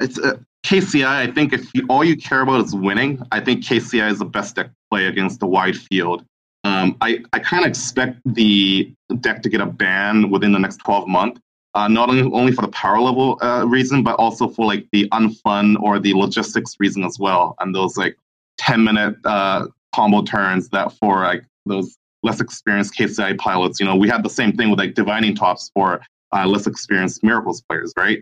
[0.00, 1.06] It's uh, KCI.
[1.06, 4.24] I think if you, all you care about is winning, I think KCI is the
[4.24, 6.24] best deck to play against the wide field.
[6.64, 10.78] Um, I, I kind of expect the deck to get a ban within the next
[10.78, 11.40] 12 months
[11.76, 15.06] uh, not only, only for the power level uh, reason, but also for like the
[15.10, 17.54] unfun or the logistics reason as well.
[17.60, 18.16] And those like
[18.56, 23.96] 10 minute uh, combo turns that for like those less experienced KCI pilots, you know,
[23.96, 26.00] we had the same thing with like divining tops for
[26.34, 28.18] uh, less experienced miracles players, right?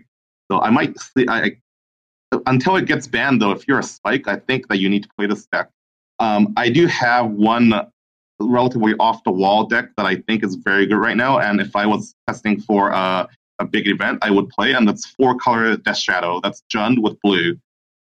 [0.49, 1.57] So I might, see, I,
[2.45, 5.09] until it gets banned though, if you're a spike, I think that you need to
[5.17, 5.69] play this deck.
[6.19, 7.73] Um, I do have one
[8.39, 11.39] relatively off the wall deck that I think is very good right now.
[11.39, 13.27] And if I was testing for uh,
[13.59, 16.39] a big event I would play, and that's four color Death Shadow.
[16.41, 17.57] That's Jund with blue.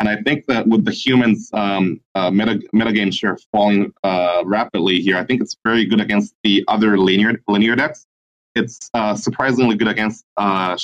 [0.02, 5.00] And I think that with the humans um, uh, meta metagame share falling uh, rapidly
[5.00, 8.08] here, I think it's very good against the other linear linear decks.
[8.56, 10.76] It's uh, surprisingly good against uh,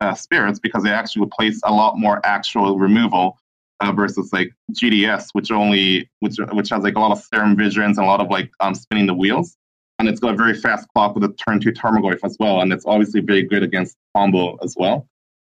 [0.00, 3.36] uh, spirits because they actually place a lot more actual removal
[3.80, 7.98] uh, versus like GDS, which only which which has like a lot of serum visions
[7.98, 9.58] and a lot of like um, spinning the wheels
[9.98, 12.72] and it's got a very fast clock with a turn two Tarmogoyf as well, and
[12.72, 15.06] it's obviously very good against combo as well.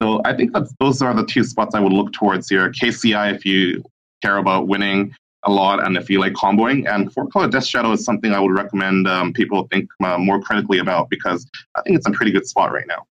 [0.01, 2.69] So I think that those are the two spots I would look towards here.
[2.69, 3.83] KCI if you
[4.21, 7.91] care about winning a lot and if you like comboing, and Four Color Death Shadow
[7.91, 11.97] is something I would recommend um, people think uh, more critically about because I think
[11.97, 13.05] it's a pretty good spot right now.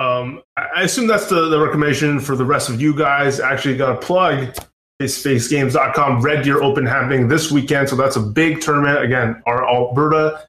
[0.00, 3.40] Um, I assume that's the, the recommendation for the rest of you guys.
[3.40, 4.54] Actually, got a plug
[5.00, 7.88] FaceFaceGames.com Red Deer Open happening this weekend.
[7.88, 9.02] So that's a big tournament.
[9.02, 10.46] Again, our Alberta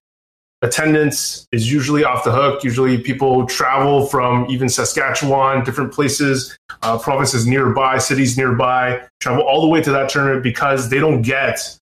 [0.66, 2.64] attendance is usually off the hook.
[2.64, 9.62] Usually people travel from even Saskatchewan, different places, uh, provinces nearby, cities nearby, travel all
[9.62, 11.78] the way to that tournament because they don't get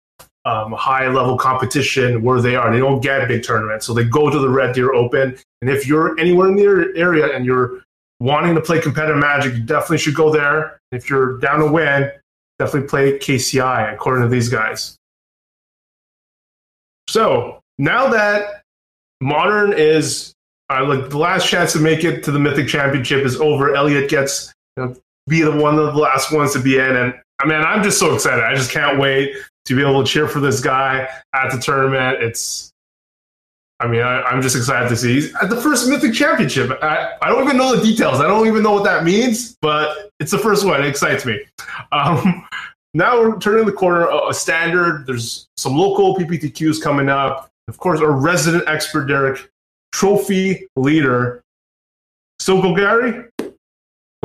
[0.47, 2.73] um, high level competition where they are.
[2.73, 3.87] They don't get big tournaments.
[3.87, 5.37] So they go to the Red Deer Open.
[5.61, 7.83] And if you're anywhere in the area and you're
[8.19, 10.81] wanting to play competitive magic, you definitely should go there.
[10.91, 12.11] If you're down to win,
[12.59, 14.97] definitely play KCI according to these guys.
[17.09, 18.60] So now that
[19.21, 20.35] Modern is
[20.71, 24.09] uh, like the last chance to make it to the Mythic Championship is over, Elliot
[24.09, 24.97] gets you know,
[25.29, 27.99] be the one of the last ones to be in, and I mean I'm just
[27.99, 28.45] so excited.
[28.45, 29.35] I just can't wait
[29.67, 32.23] to be able to cheer for this guy at the tournament.
[32.23, 32.71] It's
[33.81, 35.15] I mean, I, am just excited to see.
[35.15, 36.71] He's at the first Mythic Championship.
[36.83, 38.21] I, I don't even know the details.
[38.21, 40.83] I don't even know what that means, but it's the first one.
[40.83, 41.41] It excites me.
[41.91, 42.47] Um,
[42.95, 44.07] now we're turning the corner.
[44.29, 45.07] A, standard.
[45.07, 47.50] There's some local PPTQs coming up.
[47.71, 49.49] Of course, our resident expert, Derek,
[49.93, 51.41] trophy leader.
[52.41, 53.29] So Golgari?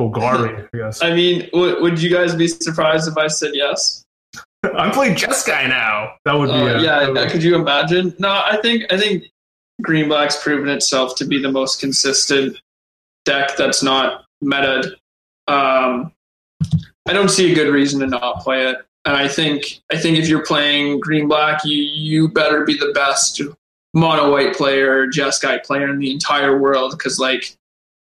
[0.00, 1.00] Golgari, I guess.
[1.00, 4.04] I mean, w- would you guys be surprised if I said yes?
[4.74, 6.14] I'm playing Jeskai now.
[6.24, 7.08] That would be uh, yeah.
[7.08, 7.30] Would...
[7.30, 8.16] Could you imagine?
[8.18, 9.26] No, I think I think
[9.80, 12.58] Green Black's proven itself to be the most consistent
[13.24, 14.96] deck that's not meta.
[15.46, 16.12] Um,
[17.06, 18.78] I don't see a good reason to not play it.
[19.06, 22.92] And I think I think if you're playing Green Black, you you better be the
[22.92, 23.40] best
[23.94, 26.90] mono white player, Jeskai player in the entire world.
[26.90, 27.56] Because like,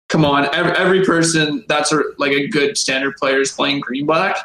[0.08, 4.06] come on, every, every person that's a, like a good standard player is playing Green
[4.06, 4.38] Black.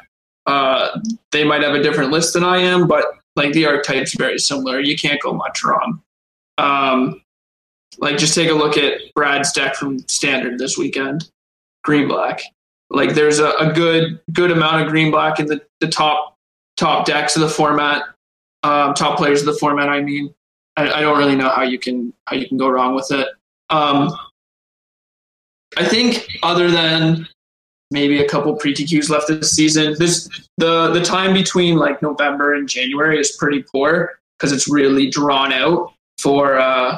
[0.46, 1.00] Uh,
[1.32, 3.06] they might have a different list than I am, but
[3.38, 4.82] like the archetype's very similar.
[4.82, 6.02] You can't go much wrong.
[6.58, 7.22] Um,
[8.00, 11.30] like just take a look at Brad's deck from standard this weekend,
[11.84, 12.42] green black.
[12.90, 16.31] Like there's a, a good good amount of green black in the, the top
[16.82, 18.06] top decks of the format,
[18.63, 19.88] um, top players of the format.
[19.88, 20.34] I mean,
[20.76, 23.28] I, I, don't really know how you can how you can go wrong with it.
[23.70, 24.12] Um,
[25.78, 27.28] I think other than
[27.91, 32.56] maybe a couple pre TQs left this season, this the the time between like November
[32.56, 36.98] and January is pretty poor because it's really drawn out for uh,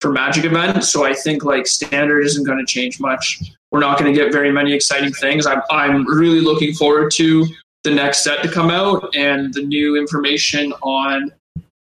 [0.00, 0.88] for Magic events.
[0.88, 3.42] So I think like standard isn't going to change much.
[3.72, 5.46] We're not going to get very many exciting things.
[5.46, 7.46] I'm I'm really looking forward to
[7.84, 11.32] the next set to come out and the new information on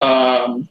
[0.01, 0.69] um,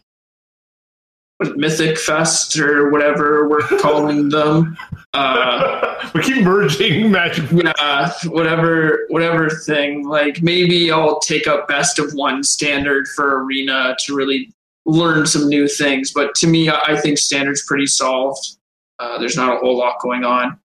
[1.41, 4.77] Mythic Fest or whatever we're calling them.
[5.13, 7.51] Uh, we keep merging Magic.
[7.51, 10.07] Yeah, whatever, whatever thing.
[10.07, 14.53] Like maybe I'll take up best of one standard for Arena to really
[14.87, 16.13] learn some new things.
[16.13, 18.59] But to me, I think standard's pretty solved.
[18.99, 20.59] Uh, there's not a whole lot going on.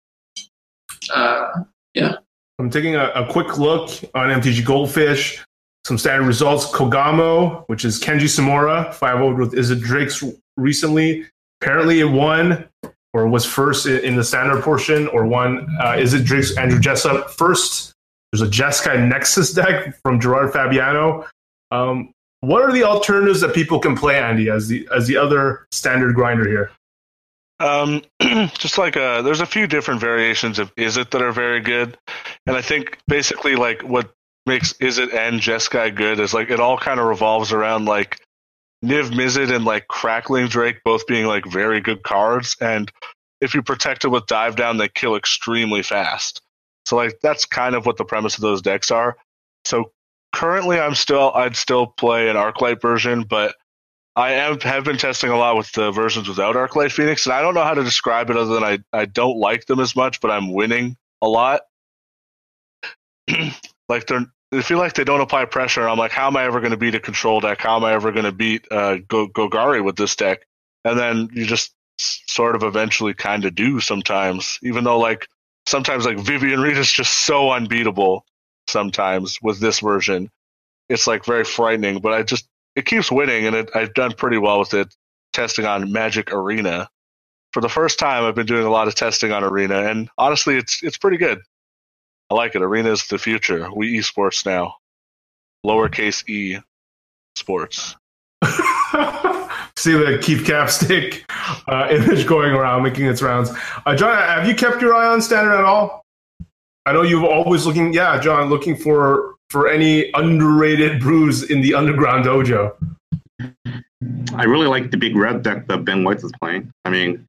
[1.14, 2.16] Uh, yeah.
[2.60, 5.44] I'm taking a, a, quick look on MTG Goldfish.
[5.86, 6.66] Some standard results.
[6.66, 10.22] Kogamo, which is Kenji Tsumura, 5 with Izzet Drakes
[10.58, 11.26] recently.
[11.62, 12.68] Apparently, it won
[13.14, 17.94] or was first in the standard portion, or won uh, Izzet Drakes Andrew Jessup first.
[18.32, 21.26] There's a Jeskai Nexus deck from Gerard Fabiano.
[21.72, 25.66] Um, what are the alternatives that people can play, Andy, as the as the other
[25.72, 26.72] standard grinder here?
[27.60, 28.04] Um,
[28.58, 31.98] just like uh, there's a few different variations of Izzet that are very good,
[32.46, 34.14] and I think basically like what
[34.46, 38.20] makes Izzet and Jeskai good is like it all kind of revolves around like
[38.84, 42.92] Niv Mizzet and like Crackling Drake both being like very good cards, and
[43.42, 46.42] if you protect it with Dive Down, they kill extremely fast.
[46.86, 49.18] So like that's kind of what the premise of those decks are.
[49.66, 49.92] So
[50.34, 53.56] currently I'm still I'd still play an Arclight version, but
[54.20, 57.42] I am have been testing a lot with the versions without Arclight Phoenix, and I
[57.42, 60.20] don't know how to describe it other than I, I don't like them as much,
[60.20, 61.62] but I'm winning a lot.
[63.88, 65.88] like they're they feel like they don't apply pressure.
[65.88, 67.62] I'm like, how am I ever going to beat a control deck?
[67.62, 70.46] How am I ever going to beat uh, Golgari with this deck?
[70.84, 75.28] And then you just sort of eventually kind of do sometimes, even though like
[75.66, 78.26] sometimes like Vivien Reid is just so unbeatable
[78.68, 80.30] sometimes with this version.
[80.90, 84.38] It's like very frightening, but I just it keeps winning, and it, I've done pretty
[84.38, 84.94] well with it.
[85.32, 86.90] Testing on Magic Arena
[87.54, 88.24] for the first time.
[88.24, 91.40] I've been doing a lot of testing on Arena, and honestly, it's it's pretty good.
[92.30, 92.62] I like it.
[92.62, 93.70] Arena is the future.
[93.76, 94.76] We esports now,
[95.66, 96.60] lowercase e
[97.36, 97.96] sports.
[99.78, 101.24] See the Keith Capstick
[101.68, 103.52] uh, image going around, making its rounds.
[103.86, 106.06] Uh, John, have you kept your eye on Standard at all?
[106.86, 111.74] I know you've always looking, yeah, John, looking for for any underrated brews in the
[111.74, 112.76] underground dojo.
[114.36, 116.72] I really like the big red deck that Ben White is playing.
[116.86, 117.28] I mean,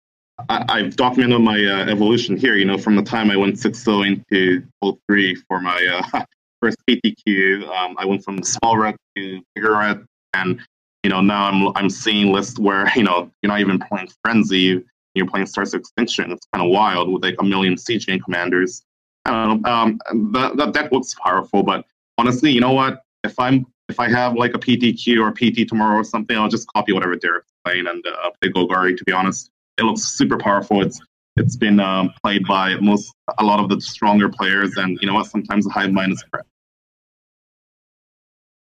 [0.49, 2.57] I, have documented my uh, evolution here.
[2.57, 6.25] You know, from the time I went 6-0 into 0-3 for my uh,
[6.61, 10.05] first PTQ, um, I went from small red to bigger red,
[10.35, 10.61] and
[11.03, 14.83] you know now I'm I'm seeing lists where you know you're not even playing Frenzy,
[15.15, 16.31] you're playing Star of Extinction.
[16.31, 18.83] It's kind of wild with like a million siege commanders.
[19.25, 19.71] I don't know.
[19.71, 21.85] Um, that, that deck looks powerful, but
[22.21, 23.03] honestly, you know what?
[23.25, 26.69] If I'm if I have like a PTQ or PT tomorrow or something, I'll just
[26.69, 28.97] copy whatever Derek's playing and uh, play Golgari.
[28.97, 30.83] To be honest, it looks super powerful.
[30.83, 31.01] It's
[31.37, 35.15] it's been um, played by most a lot of the stronger players, and you know
[35.15, 35.27] what?
[35.27, 36.49] Sometimes the hive mind is correct.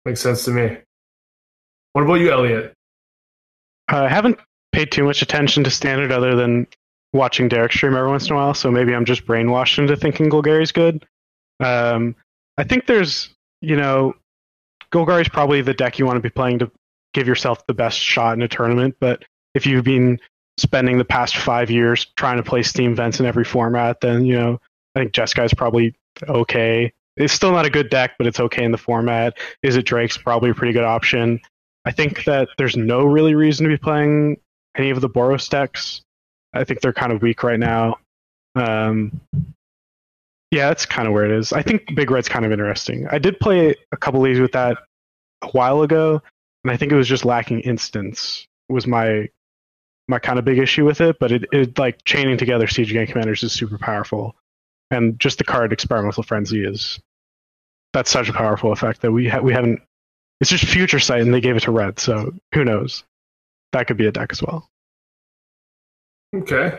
[0.04, 0.76] Makes sense to me.
[1.92, 2.74] What about you, Elliot?
[3.88, 4.38] I haven't
[4.72, 6.66] paid too much attention to standard other than
[7.12, 10.28] watching Derek stream every once in a while, so maybe I'm just brainwashed into thinking
[10.28, 11.06] Golgari's good.
[11.60, 12.16] Um,
[12.58, 13.33] I think there's,
[13.64, 14.14] you know,
[14.92, 16.70] Golgari's probably the deck you want to be playing to
[17.12, 18.96] give yourself the best shot in a tournament.
[19.00, 20.20] But if you've been
[20.58, 24.38] spending the past five years trying to play Steam Vents in every format, then you
[24.38, 24.60] know
[24.94, 25.94] I think Jeskai is probably
[26.28, 26.92] okay.
[27.16, 29.38] It's still not a good deck, but it's okay in the format.
[29.64, 31.40] Izzet Drake's probably a pretty good option.
[31.84, 34.38] I think that there's no really reason to be playing
[34.76, 36.02] any of the Boros decks.
[36.52, 37.98] I think they're kind of weak right now.
[38.56, 39.20] Um,
[40.54, 41.52] yeah, that's kind of where it is.
[41.52, 43.08] I think Big Red's kind of interesting.
[43.10, 44.78] I did play a couple leagues with that
[45.42, 46.22] a while ago,
[46.62, 48.46] and I think it was just lacking instants.
[48.68, 49.28] Was my
[50.06, 53.06] my kind of big issue with it, but it, it like chaining together Siege Gang
[53.06, 54.36] Commanders is super powerful,
[54.92, 57.00] and just the card Experimental Frenzy is
[57.92, 59.82] that's such a powerful effect that we ha- we haven't.
[60.40, 63.02] It's just Future Sight, and they gave it to Red, so who knows?
[63.72, 64.68] That could be a deck as well.
[66.34, 66.78] Okay,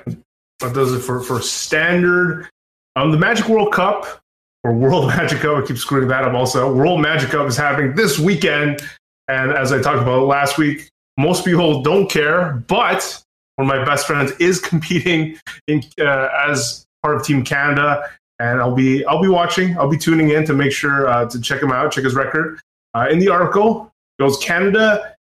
[0.60, 2.50] that does it for for standard.
[2.96, 4.22] Um, the Magic World Cup
[4.64, 5.64] or World Magic Cup.
[5.64, 6.34] I keep screwing that up.
[6.34, 8.82] Also, World Magic Cup is happening this weekend,
[9.28, 13.24] and as I talked about last week, most people don't care, but
[13.56, 15.38] one of my best friends is competing
[15.68, 19.78] in uh, as part of Team Canada, and I'll be I'll be watching.
[19.78, 22.60] I'll be tuning in to make sure uh, to check him out, check his record.
[22.94, 25.16] Uh, in the article goes Canada.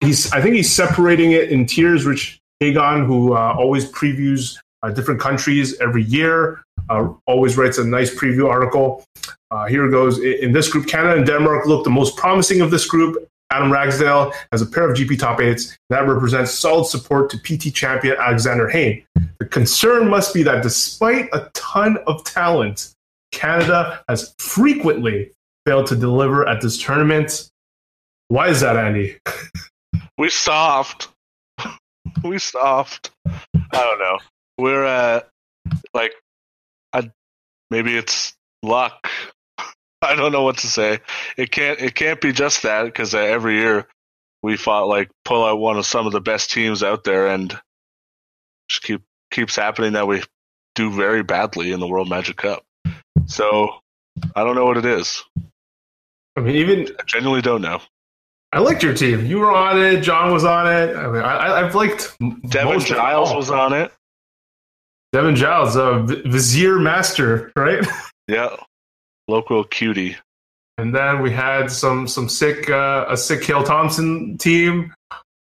[0.00, 2.04] He's I think he's separating it in tiers.
[2.04, 7.84] Rich Hagon, who uh, always previews uh, different countries every year, uh, always writes a
[7.84, 9.04] nice preview article.
[9.68, 10.86] here goes in this group.
[10.86, 13.16] Canada and Denmark look the most promising of this group.
[13.50, 17.72] Adam Ragsdale has a pair of GP top eights that represents solid support to PT
[17.72, 19.04] champion Alexander Hayne.
[19.38, 22.94] The concern must be that despite a ton of talent,
[23.30, 25.30] Canada has frequently
[25.66, 27.50] failed to deliver at this tournament.
[28.28, 29.18] Why is that, Andy?
[30.18, 31.08] we soft.
[32.24, 33.10] we soft.
[33.26, 34.18] I don't know.
[34.58, 35.20] We're uh
[35.92, 36.12] like
[37.70, 39.08] maybe it's luck.
[40.02, 41.00] I don't know what to say.
[41.36, 43.86] It can't it can't be just that because uh, every year
[44.42, 47.58] we fought like pull out one of some of the best teams out there and
[48.68, 50.22] just keep keeps happening that we
[50.74, 52.64] do very badly in the World Magic Cup.
[53.26, 53.70] So
[54.34, 55.22] I don't know what it is.
[56.36, 57.80] I mean, even I genuinely don't know.
[58.52, 59.26] I liked your team.
[59.26, 60.00] You were on it.
[60.00, 60.94] John was on it.
[60.94, 62.16] I mean, I, have liked.
[62.48, 63.92] Devin Giles was on it.
[65.14, 67.86] Devin Giles, a Vizier Master, right?
[68.26, 68.56] Yeah,
[69.28, 70.16] local cutie.
[70.78, 74.94] And then we had some some sick uh, a sick Cale Thompson team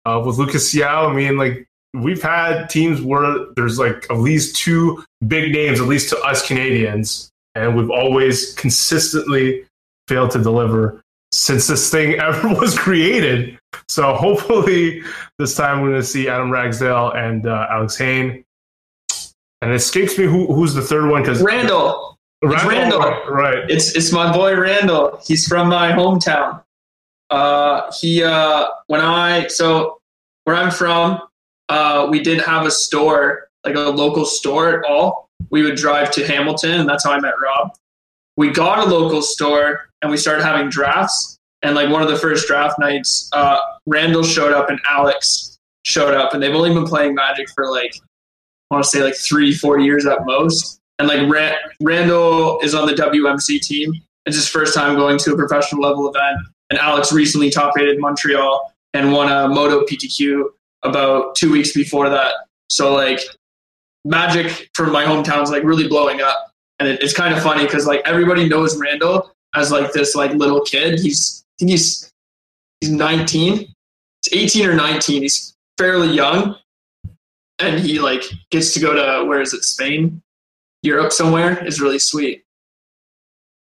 [0.06, 1.10] uh, with Lucas Yao.
[1.10, 5.86] I mean, like we've had teams where there's like at least two big names, at
[5.86, 9.66] least to us Canadians, and we've always consistently
[10.08, 11.02] failed to deliver
[11.32, 13.58] since this thing ever was created.
[13.88, 15.02] So hopefully
[15.38, 18.42] this time we're going to see Adam Ragsdale and uh, Alex Hayne.
[19.62, 22.18] And it escapes me who, who's the third one because Randall.
[22.42, 23.00] It's Randall.
[23.00, 23.70] Right, right.
[23.70, 25.20] It's it's my boy Randall.
[25.26, 26.62] He's from my hometown.
[27.28, 30.00] Uh, he uh, when I so
[30.44, 31.20] where I'm from,
[31.68, 35.28] uh, we didn't have a store like a local store at all.
[35.50, 37.72] We would drive to Hamilton, and that's how I met Rob.
[38.36, 41.36] We got a local store, and we started having drafts.
[41.62, 46.14] And like one of the first draft nights, uh, Randall showed up and Alex showed
[46.14, 47.94] up, and they've only been playing Magic for like
[48.70, 50.78] Want to say like three, four years at most.
[50.98, 53.92] And like Rand- Randall is on the WMC team.
[54.26, 56.38] It's his first time going to a professional level event.
[56.68, 60.44] And Alex recently top rated Montreal and won a Modo PTQ
[60.82, 62.32] about two weeks before that.
[62.68, 63.20] So like
[64.04, 67.64] Magic from my hometown is like really blowing up, and it, it's kind of funny
[67.64, 70.98] because like everybody knows Randall as like this like little kid.
[70.98, 72.10] He's I think he's
[72.80, 73.74] he's 19, he's
[74.32, 75.22] 18 or 19.
[75.22, 76.56] He's fairly young,
[77.60, 80.22] and he like gets to go to where is it Spain,
[80.82, 81.64] Europe somewhere.
[81.64, 82.44] is really sweet.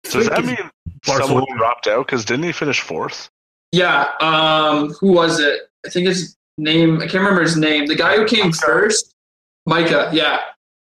[0.05, 0.59] Does that mean
[1.05, 2.07] someone dropped out?
[2.07, 3.31] Because didn't he finish fourth?
[3.73, 4.11] Yeah.
[4.21, 4.91] Um.
[5.01, 5.71] Who was it?
[5.85, 6.99] I think his name.
[6.99, 7.87] I can't remember his name.
[7.87, 9.15] The guy who came first.
[9.67, 10.41] Micah, yeah.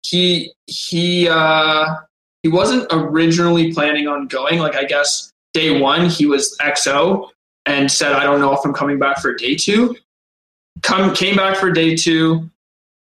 [0.04, 1.96] He he uh
[2.44, 4.60] he wasn't originally planning on going.
[4.60, 7.30] Like I guess day one he was XO
[7.66, 9.96] and said, I don't know if I'm coming back for day two.
[10.84, 12.50] Come came back for day two,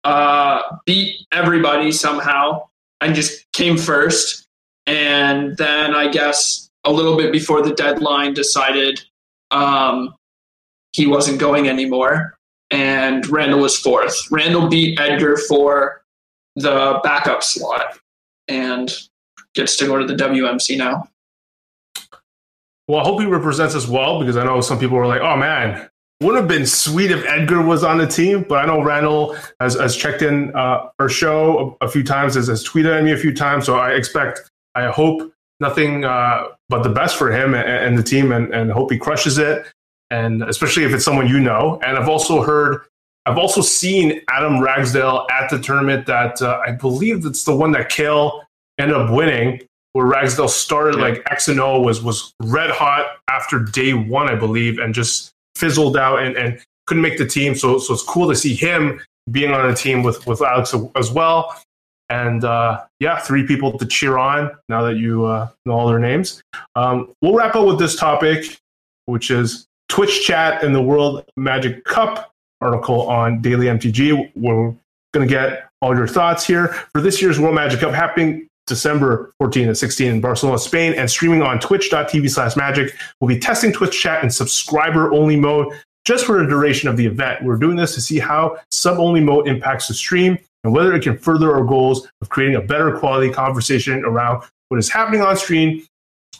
[0.04, 2.68] uh, beat everybody somehow,
[3.00, 4.46] and just came first.
[4.86, 9.00] And then I guess a little bit before the deadline decided
[9.50, 10.14] um,
[10.92, 12.36] he wasn't going anymore
[12.72, 14.16] and Randall was fourth.
[14.30, 16.02] Randall beat Edgar for
[16.56, 17.98] the backup slot
[18.48, 18.92] and
[19.54, 21.06] gets to go to the WMC now.
[22.88, 25.36] Well, I hope he represents us well because I know some people were like, oh
[25.36, 25.88] man,
[26.22, 29.74] would have been sweet if Edgar was on the team, but I know Randall has,
[29.74, 33.12] has checked in uh, our show a, a, few times, has, has tweeted at me
[33.12, 33.66] a few times.
[33.66, 34.40] So I expect,
[34.74, 38.70] I hope nothing uh, but the best for him and, and the team and, and
[38.70, 39.66] hope he crushes it
[40.12, 41.80] and especially if it's someone you know.
[41.84, 42.82] And I've also heard,
[43.24, 47.72] I've also seen Adam Ragsdale at the tournament that uh, I believe it's the one
[47.72, 48.42] that Cale
[48.78, 49.62] ended up winning,
[49.94, 51.08] where Ragsdale started yeah.
[51.08, 55.31] like X and O was was red hot after day one, I believe, and just
[55.62, 57.54] fizzled out and, and couldn't make the team.
[57.54, 59.00] So so it's cool to see him
[59.30, 61.56] being on a team with with Alex as well.
[62.08, 66.00] And uh, yeah, three people to cheer on now that you uh, know all their
[66.00, 66.42] names.
[66.74, 68.58] Um, we'll wrap up with this topic,
[69.06, 72.32] which is Twitch chat in the World Magic Cup.
[72.60, 74.32] article on Daily MTG.
[74.34, 74.74] We're
[75.14, 79.32] going to get all your thoughts here for this year's World Magic Cup happening December
[79.38, 82.94] 14 and 16 in Barcelona, Spain, and streaming on twitch.tv slash magic.
[83.20, 85.72] We'll be testing Twitch chat in subscriber only mode
[86.04, 87.44] just for the duration of the event.
[87.44, 91.02] We're doing this to see how sub only mode impacts the stream and whether it
[91.02, 95.36] can further our goals of creating a better quality conversation around what is happening on
[95.36, 95.84] stream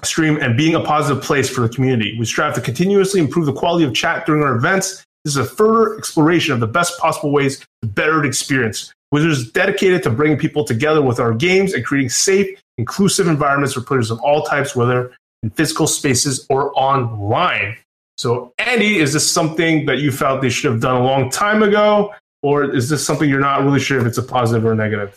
[0.03, 2.17] stream and being a positive place for the community.
[2.19, 5.05] We strive to continuously improve the quality of chat during our events.
[5.25, 8.93] This is a further exploration of the best possible ways to better the experience.
[9.13, 13.75] Wizards is dedicated to bringing people together with our games and creating safe, inclusive environments
[13.75, 17.77] for players of all types, whether in physical spaces or online.
[18.17, 21.63] So, Andy, is this something that you felt they should have done a long time
[21.63, 24.77] ago, or is this something you're not really sure if it's a positive or a
[24.77, 25.15] negative?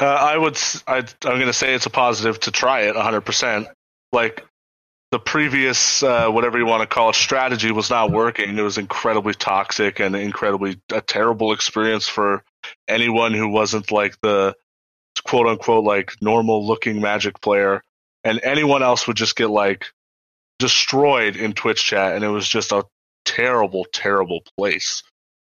[0.00, 0.58] Uh, I would.
[0.86, 3.20] I, am going to say it's a positive to try it 100.
[3.22, 3.68] percent
[4.12, 4.44] Like
[5.12, 8.58] the previous, uh, whatever you want to call it, strategy was not working.
[8.58, 12.42] It was incredibly toxic and incredibly a terrible experience for
[12.88, 14.54] anyone who wasn't like the
[15.26, 17.82] quote unquote like normal looking Magic player,
[18.22, 19.86] and anyone else would just get like
[20.58, 22.84] destroyed in Twitch chat, and it was just a
[23.24, 25.02] terrible, terrible place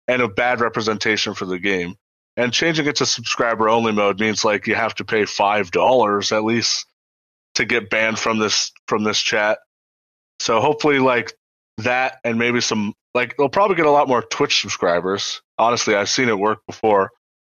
[0.07, 1.95] and a bad representation for the game.
[2.37, 6.31] And changing it to subscriber only mode means like you have to pay five dollars
[6.31, 6.85] at least
[7.55, 9.59] to get banned from this from this chat.
[10.39, 11.33] So hopefully, like
[11.77, 15.41] that, and maybe some like they'll probably get a lot more Twitch subscribers.
[15.57, 17.11] Honestly, I've seen it work before.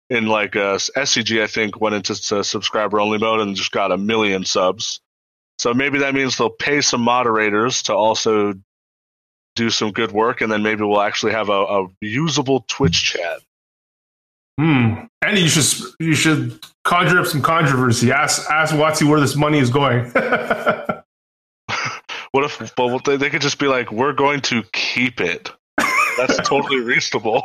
[0.09, 3.97] In like uh, SCG, I think went into subscriber only mode and just got a
[3.97, 4.99] million subs.
[5.57, 8.53] So maybe that means they'll pay some moderators to also
[9.55, 13.39] do some good work, and then maybe we'll actually have a, a usable Twitch chat.
[14.59, 15.05] Hmm.
[15.21, 18.11] Andy, you should you should conjure up some controversy.
[18.11, 20.05] Ask ask WotC where this money is going.
[22.31, 22.75] what if?
[23.05, 25.51] They, they could just be like, "We're going to keep it."
[26.17, 27.43] That's totally reasonable.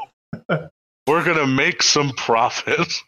[1.06, 2.92] We're gonna make some profit.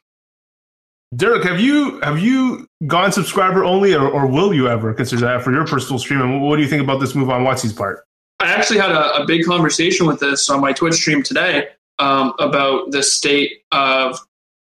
[1.15, 5.43] Derek, have you have you gone subscriber only, or, or will you ever consider that
[5.43, 6.23] for your personal stream?
[6.23, 8.05] And what do you think about this move on WotC's part?
[8.41, 11.69] I actually had a, a big conversation with this on my Twitch stream today
[11.99, 14.19] um, about the state of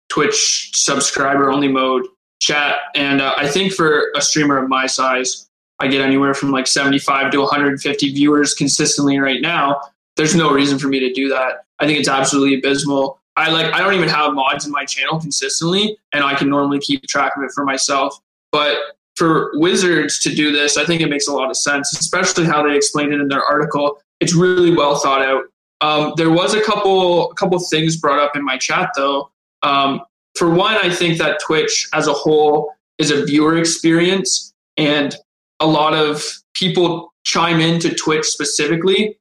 [0.10, 2.06] Twitch subscriber only mode
[2.42, 2.76] chat.
[2.96, 5.48] And uh, I think for a streamer of my size,
[5.80, 9.82] I get anywhere from like 75 to 150 viewers consistently right now.
[10.18, 11.64] There's no reason for me to do that.
[11.80, 13.21] I think it's absolutely abysmal.
[13.36, 16.80] I like I don't even have mods in my channel consistently, and I can normally
[16.80, 18.20] keep track of it for myself.
[18.52, 18.78] But
[19.16, 22.68] for Wizards to do this, I think it makes a lot of sense, especially how
[22.68, 24.02] they explained it in their article.
[24.20, 25.44] It's really well thought out.
[25.82, 29.32] Um, there was a couple a couple things brought up in my chat though.
[29.64, 30.02] Um,
[30.36, 35.16] for one, I think that Twitch as a whole is a viewer experience, and
[35.60, 36.24] a lot of
[36.54, 39.18] people chime into Twitch specifically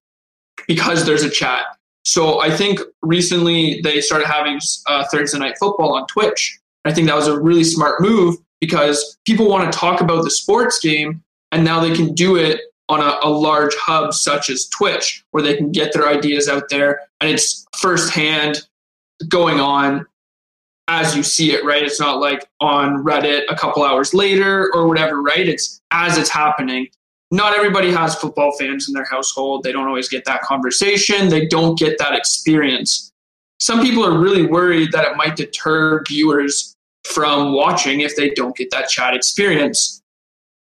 [0.66, 1.64] because there's a chat.
[2.05, 6.59] So I think recently they started having uh, Thursday night football on Twitch.
[6.84, 10.30] I think that was a really smart move because people want to talk about the
[10.30, 11.22] sports game,
[11.53, 15.42] and now they can do it on a, a, large hub such as Twitch, where
[15.42, 18.62] they can get their ideas out there and it's firsthand
[19.28, 20.05] going on
[20.88, 21.84] as you see it, right?
[21.84, 25.48] It's not like on Reddit a couple hours later or whatever, right?
[25.48, 26.88] It's as it's happening.
[27.30, 29.62] Not everybody has football fans in their household.
[29.62, 33.12] They don't always get that conversation, they don't get that experience.
[33.60, 36.74] Some people are really worried that it might deter viewers
[37.04, 40.00] from watching if they don't get that chat experience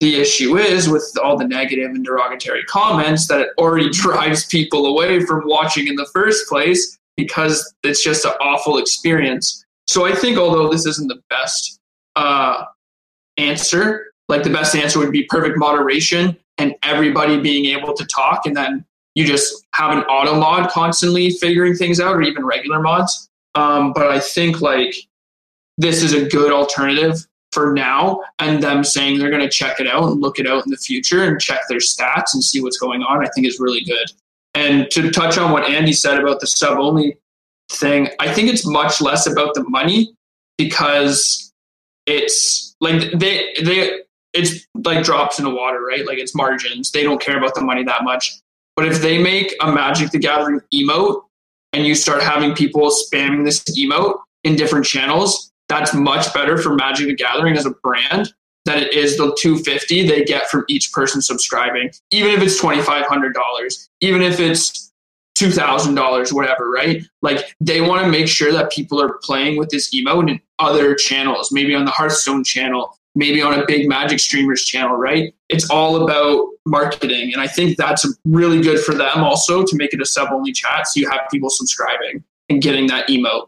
[0.01, 4.87] the issue is with all the negative and derogatory comments that it already drives people
[4.87, 9.63] away from watching in the first place because it's just an awful experience.
[9.87, 11.79] So I think although this isn't the best
[12.15, 12.65] uh,
[13.37, 18.45] answer, like the best answer would be perfect moderation and everybody being able to talk,
[18.45, 18.85] and then
[19.15, 23.29] you just have an auto mod constantly figuring things out, or even regular mods.
[23.55, 24.95] Um, but I think like
[25.77, 29.87] this is a good alternative for now and them saying they're going to check it
[29.87, 32.77] out and look it out in the future and check their stats and see what's
[32.77, 34.11] going on, I think is really good.
[34.53, 37.17] And to touch on what Andy said about the sub only
[37.69, 40.13] thing, I think it's much less about the money
[40.57, 41.51] because
[42.05, 43.99] it's like they they
[44.33, 46.05] it's like drops in the water, right?
[46.05, 46.91] Like it's margins.
[46.91, 48.39] They don't care about the money that much.
[48.75, 51.23] But if they make a Magic the Gathering emote
[51.73, 56.75] and you start having people spamming this emote in different channels, that's much better for
[56.75, 58.33] Magic the Gathering as a brand
[58.65, 63.89] than it is the 250 they get from each person subscribing even if it's $2500
[64.01, 64.91] even if it's
[65.37, 69.93] $2000 whatever right like they want to make sure that people are playing with this
[69.95, 74.65] emote in other channels maybe on the hearthstone channel maybe on a big Magic streamers
[74.65, 75.33] channel, right?
[75.49, 77.33] It's all about marketing.
[77.33, 80.51] And I think that's really good for them also to make it a sub only
[80.51, 83.47] chat so you have people subscribing and getting that emote.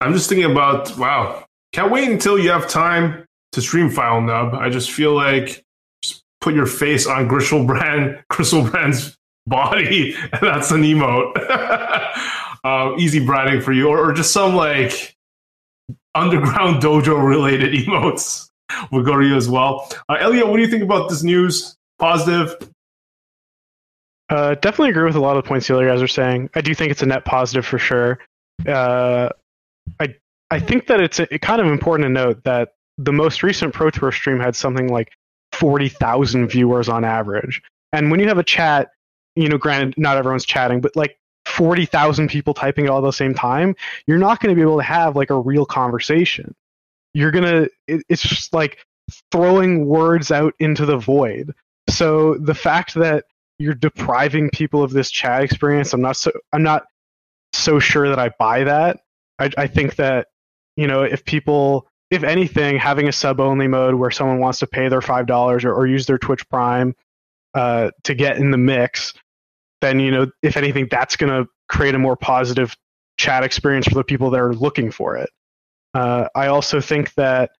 [0.00, 1.44] I'm just thinking about wow.
[1.72, 4.54] Can't wait until you have time to stream File Nub.
[4.54, 5.64] I just feel like
[6.02, 9.16] just put your face on Griselbrand, Griselbrand's
[9.46, 11.32] body, and that's an emote.
[12.64, 15.16] uh, easy branding for you, or, or just some like
[16.18, 18.48] underground dojo related emotes
[18.90, 19.88] will go to you as well.
[20.08, 21.76] Uh, Elliot, what do you think about this news?
[21.98, 22.54] Positive?
[24.28, 26.50] Uh, definitely agree with a lot of the points the other guys are saying.
[26.54, 28.18] I do think it's a net positive for sure.
[28.66, 29.30] Uh,
[30.00, 30.14] I
[30.50, 33.90] I think that it's a, kind of important to note that the most recent Pro
[33.90, 35.12] Tour stream had something like
[35.52, 37.62] forty thousand viewers on average.
[37.92, 38.90] And when you have a chat,
[39.34, 41.17] you know, granted, not everyone's chatting, but like
[41.48, 43.74] 40,000 people typing it all at the same time,
[44.06, 46.54] you're not going to be able to have like a real conversation.
[47.14, 48.78] You're going to, it, it's just like
[49.32, 51.54] throwing words out into the void.
[51.88, 53.24] So the fact that
[53.58, 56.84] you're depriving people of this chat experience, I'm not so, I'm not
[57.52, 59.00] so sure that I buy that.
[59.38, 60.28] I, I think that,
[60.76, 64.66] you know, if people, if anything, having a sub only mode where someone wants to
[64.66, 66.94] pay their $5 or, or use their Twitch Prime
[67.54, 69.14] uh, to get in the mix,
[69.80, 72.76] then you know if anything that's going to create a more positive
[73.18, 75.30] chat experience for the people that are looking for it.
[75.94, 77.50] Uh, i also think that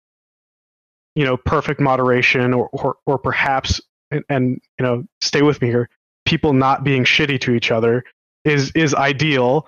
[1.15, 5.69] you know perfect moderation or or, or perhaps and, and, you know stay with me
[5.69, 5.89] here
[6.25, 8.05] people not being shitty to each other
[8.45, 9.67] is is ideal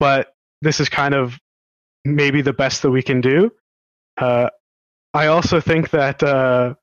[0.00, 1.38] but this is kind of
[2.04, 3.50] maybe the best that we can do.
[4.16, 4.48] Uh,
[5.14, 6.74] i also think that uh,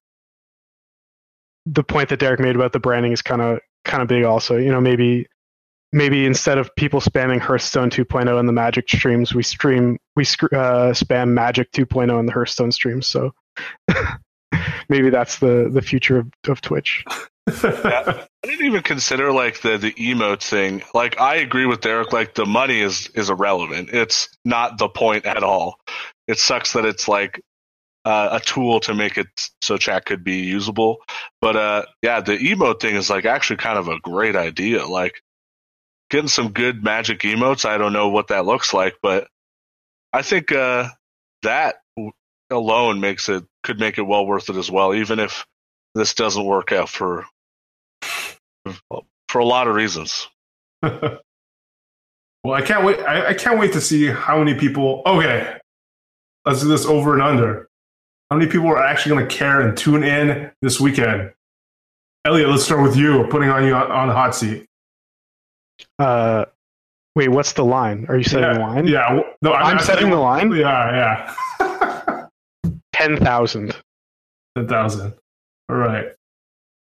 [1.66, 4.57] the point that derek made about the branding is kind of kind of big also.
[4.57, 5.27] You know, maybe
[5.91, 10.93] maybe instead of people spamming Hearthstone 2.0 in the Magic streams, we stream we uh,
[10.93, 13.07] spam Magic 2.0 in the Hearthstone streams.
[13.07, 13.33] So
[14.89, 17.03] maybe that's the the future of, of Twitch.
[17.63, 20.83] yeah, I didn't even consider like the the emote thing.
[20.93, 22.13] Like I agree with Derek.
[22.13, 23.89] Like the money is is irrelevant.
[23.91, 25.79] It's not the point at all.
[26.27, 27.41] It sucks that it's like
[28.08, 29.28] uh, a tool to make it
[29.62, 30.99] so chat could be usable.
[31.41, 34.86] But uh, yeah, the emote thing is like actually kind of a great idea.
[34.86, 35.22] Like
[36.10, 37.66] getting some good magic emotes.
[37.66, 39.28] I don't know what that looks like, but
[40.14, 40.88] I think uh,
[41.43, 41.82] that
[42.49, 45.45] alone makes it could make it well worth it as well, even if
[45.93, 47.26] this doesn't work out for
[49.28, 50.30] for a lot of reasons.
[50.82, 51.20] well,
[52.45, 53.01] I can't wait.
[53.01, 55.01] I, I can't wait to see how many people.
[55.05, 55.58] Okay,
[56.45, 57.66] let's do this over and under.
[58.30, 61.32] How many people are actually going to care and tune in this weekend?
[62.25, 63.25] Elliot, let's start with you.
[63.30, 64.65] Putting on you on, on the hot seat.
[65.97, 66.45] Uh,
[67.15, 68.05] wait, what's the line?
[68.09, 68.88] Are you setting yeah, the line?
[68.88, 70.51] Yeah, no, I'm, I'm setting the line.
[70.51, 72.28] Yeah, yeah.
[72.93, 73.75] Ten thousand.
[74.57, 75.13] Ten thousand.
[75.69, 76.07] All right.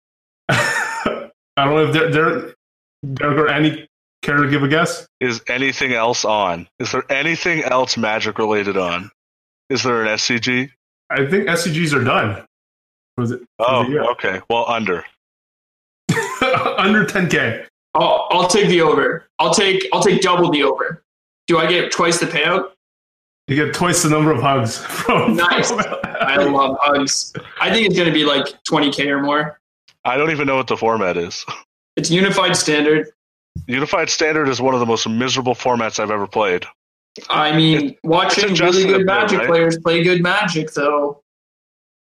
[0.50, 2.56] I don't know if there, there,
[3.04, 3.88] there are any
[4.22, 5.08] care to give a guess.
[5.22, 6.68] Is anything else on?
[6.80, 9.12] Is there anything else magic related on?
[9.70, 10.72] Is there an SCG?
[11.12, 12.46] I think SCGs are done.
[13.18, 13.42] Was it?
[13.60, 14.42] Oh, okay.
[14.50, 15.04] Well, under.
[16.78, 17.66] under 10k.
[17.94, 19.28] I'll, I'll take the over.
[19.40, 21.04] I'll take I'll take double the over.
[21.48, 22.72] Do I get twice the payout?
[23.48, 24.78] You get twice the number of hugs.
[24.86, 25.72] From, nice.
[25.72, 27.34] From I love hugs.
[27.60, 29.60] I think it's going to be like 20k or more.
[30.06, 31.46] I don't even know what the format is.
[31.98, 33.08] It's unified standard.
[33.68, 36.66] Unified standard is one of the most miserable formats I've ever played.
[37.30, 39.48] I mean, watching really good Magic right?
[39.48, 41.22] players play good Magic, though.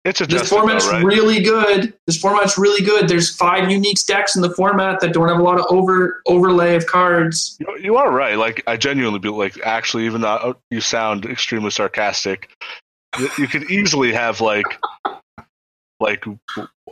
[0.04, 1.04] It's this format's though, right?
[1.04, 1.92] really good.
[2.06, 3.06] This format's really good.
[3.06, 6.74] There's five unique decks in the format that don't have a lot of over overlay
[6.74, 7.58] of cards.
[7.60, 8.38] You, you are right.
[8.38, 12.48] Like I genuinely be like, actually, even though you sound extremely sarcastic,
[13.36, 14.64] you could easily have like
[15.98, 16.24] like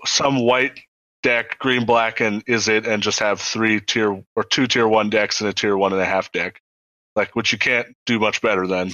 [0.04, 0.78] some white
[1.22, 5.40] deck, green black, and Izzet, and just have three tier or two tier one decks
[5.40, 6.60] and a tier one and a half deck
[7.18, 8.92] like which you can't do much better than.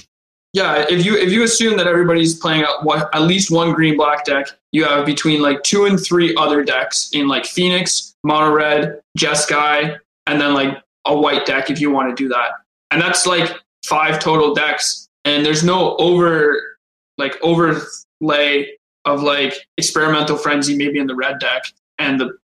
[0.51, 4.47] Yeah, if you if you assume that everybody's playing at, least one green black deck,
[4.71, 9.97] you have between like two and three other decks in like Phoenix, Mono Red, Jeskai,
[10.27, 12.51] and then like a white deck if you want to do that.
[12.91, 13.51] And that's like
[13.85, 15.07] five total decks.
[15.25, 16.77] And there's no over
[17.17, 18.71] like overlay
[19.05, 21.63] of like experimental frenzy maybe in the red deck
[21.99, 22.37] and the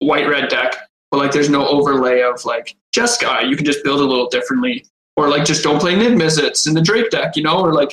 [0.00, 0.74] white red deck,
[1.10, 3.48] but like there's no overlay of like Jeskai.
[3.48, 4.84] You can just build a little differently
[5.16, 7.92] or like just don't play Niv Mizzets in the Drake deck, you know, or like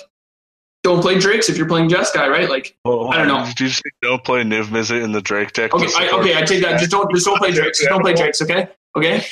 [0.83, 2.49] don't play Drakes if you're playing Jeskai, right?
[2.49, 3.45] Like oh, I don't know.
[3.45, 5.73] Did you say don't play Niv Mizzet in the Drake deck?
[5.73, 6.79] Okay, I, okay, I take that.
[6.79, 7.79] Just don't just don't play Drakes.
[7.79, 8.69] Just don't play Drakes, okay?
[8.95, 9.23] Okay.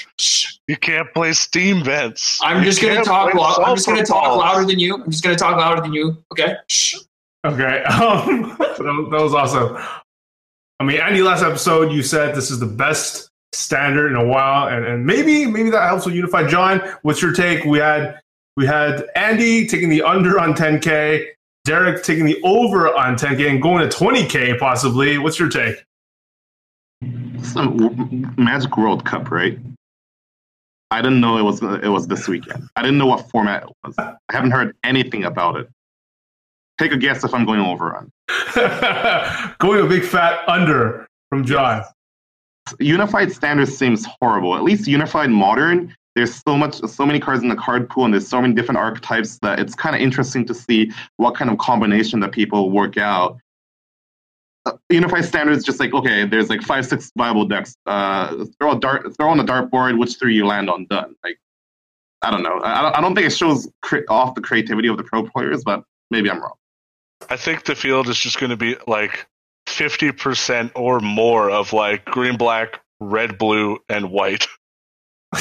[0.67, 2.39] You can't play Steam vents.
[2.43, 3.33] I'm You just gonna talk.
[3.33, 4.95] Lo- I'm just gonna sulfur talk louder than you.
[4.95, 6.23] I'm just gonna talk louder than you.
[6.31, 6.55] Okay.
[7.45, 9.77] Okay, um, that, that was awesome.
[10.79, 14.67] I mean, Andy, last episode you said this is the best standard in a while,
[14.67, 16.49] and, and maybe maybe that helps with Unified.
[16.49, 17.65] John, what's your take?
[17.65, 18.19] We had
[18.55, 21.27] we had Andy taking the under on 10k,
[21.65, 25.17] Derek taking the over on 10k, and going to 20k possibly.
[25.17, 25.83] What's your take?
[27.41, 29.59] Some Magic World Cup, right?
[30.89, 32.69] I didn't know it was it was this weekend.
[32.75, 33.95] I didn't know what format it was.
[33.97, 35.69] I haven't heard anything about it.
[36.77, 38.11] Take a guess if I'm going over on.
[39.59, 41.83] going a big fat under from John.
[42.79, 44.55] Unified Standard seems horrible.
[44.55, 48.13] At least Unified Modern, there's so much, so many cards in the card pool, and
[48.13, 51.57] there's so many different archetypes that it's kind of interesting to see what kind of
[51.57, 53.37] combination that people work out.
[54.65, 57.75] Uh, Unified Standard is just like okay, there's like five, six viable decks.
[57.85, 61.15] Uh, throw a dart, throw on the dartboard, which three you land on, done.
[61.23, 61.37] Like,
[62.21, 62.59] I don't know.
[62.59, 65.83] I I don't think it shows cre- off the creativity of the pro players, but
[66.09, 66.55] maybe I'm wrong.
[67.29, 69.27] I think the field is just going to be like
[69.77, 74.47] 50% or more of like green, black, red, blue, and white.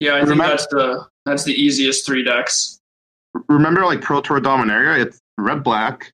[0.00, 2.78] Yeah, I think Remember- that's the that's the easiest three decks.
[3.48, 5.04] remember like Pro Tour Dominaria?
[5.04, 6.12] It's red, black,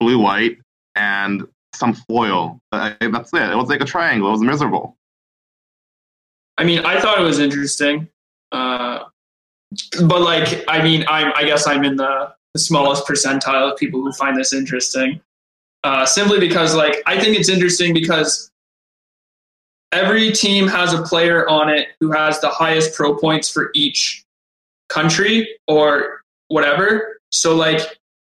[0.00, 0.58] blue, white,
[0.96, 2.58] and some foil.
[2.72, 3.42] Uh, that's it.
[3.52, 4.26] It was like a triangle.
[4.26, 4.96] It was miserable.
[6.58, 8.08] I mean, I thought it was interesting,
[8.50, 9.04] uh,
[10.04, 14.02] but like, I mean, I'm I guess I'm in the, the smallest percentile of people
[14.02, 15.20] who find this interesting.
[15.84, 18.50] Uh, simply because, like, I think it's interesting because
[19.90, 24.24] every team has a player on it who has the highest pro points for each
[24.88, 27.20] country or whatever.
[27.30, 27.80] So, like,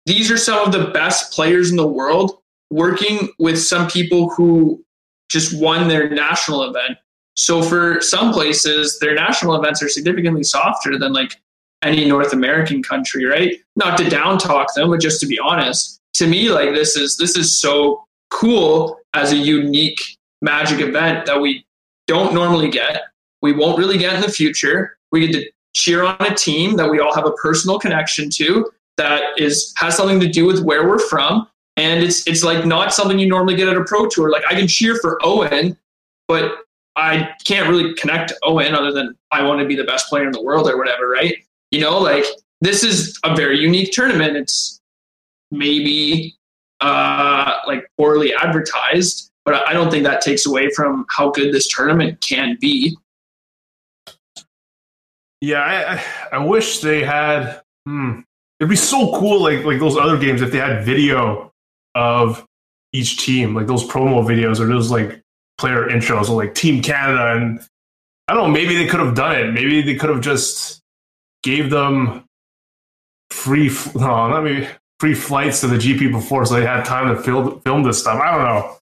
[0.06, 2.40] these are some of the best players in the world
[2.70, 4.84] working with some people who
[5.30, 6.98] just won their national event.
[7.36, 11.40] So for some places, their national events are significantly softer than like
[11.84, 13.58] any North American country, right?
[13.76, 16.00] Not to down talk them, but just to be honest.
[16.16, 20.00] To me, like this is this is so cool as a unique
[20.42, 21.66] magic event that we
[22.08, 23.02] don't normally get.
[23.42, 24.98] We won't really get in the future.
[25.12, 28.72] We get to cheer on a team that we all have a personal connection to
[28.98, 31.48] that is has something to do with where we're from.
[31.78, 34.30] And it's it's like not something you normally get at a pro tour.
[34.30, 35.76] Like I can cheer for Owen,
[36.28, 36.60] but
[36.96, 40.26] I can't really connect to Owen other than I want to be the best player
[40.26, 41.36] in the world or whatever, right?
[41.72, 42.26] You know, like
[42.62, 44.38] this is a very unique tournament.
[44.38, 44.80] It's
[45.54, 46.36] maybe
[46.82, 51.68] uh, like poorly advertised, but I don't think that takes away from how good this
[51.68, 52.98] tournament can be.
[55.42, 56.00] Yeah,
[56.32, 57.62] I, I, wish they had.
[57.86, 58.22] Hmm,
[58.60, 61.52] it'd be so cool, like like those other games, if they had video
[61.96, 62.46] of
[62.94, 65.22] each team, like those promo videos or those like
[65.58, 67.60] player intros, or like Team Canada, and
[68.30, 68.54] I don't know.
[68.54, 69.52] Maybe they could have done it.
[69.52, 70.82] Maybe they could have just
[71.44, 72.24] gave them
[73.32, 73.70] free.
[73.96, 74.68] No, not maybe
[75.04, 78.22] free flights to the GP before, so they had time to film film this stuff.
[78.22, 78.78] I don't know.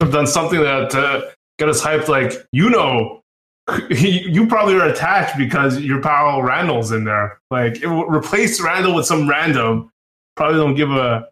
[0.00, 1.20] I've done something that uh,
[1.58, 2.08] get us hyped.
[2.08, 3.20] Like you know,
[3.90, 7.42] you probably are attached because your pal Randall's in there.
[7.50, 9.90] Like replace Randall with some random.
[10.34, 11.28] Probably don't give a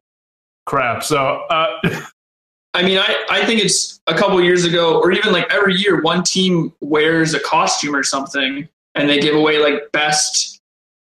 [0.66, 1.02] crap.
[1.02, 1.80] So uh,
[2.74, 6.02] I mean, I, I think it's a couple years ago, or even like every year,
[6.02, 10.60] one team wears a costume or something, and they give away like best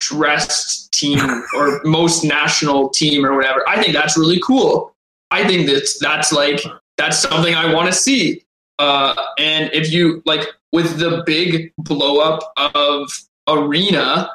[0.02, 1.20] dressed team
[1.56, 3.64] or most national team or whatever.
[3.68, 4.94] I think that's really cool.
[5.32, 6.62] I think that's that's like
[6.98, 8.44] that's something I want to see.
[8.80, 13.12] Uh, and if you like with the big blow up of
[13.48, 14.30] arena,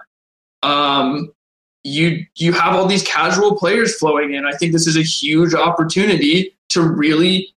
[0.63, 1.33] um,
[1.85, 4.47] you you have all these casual players flowing in.
[4.47, 7.55] I think this is a huge opportunity to really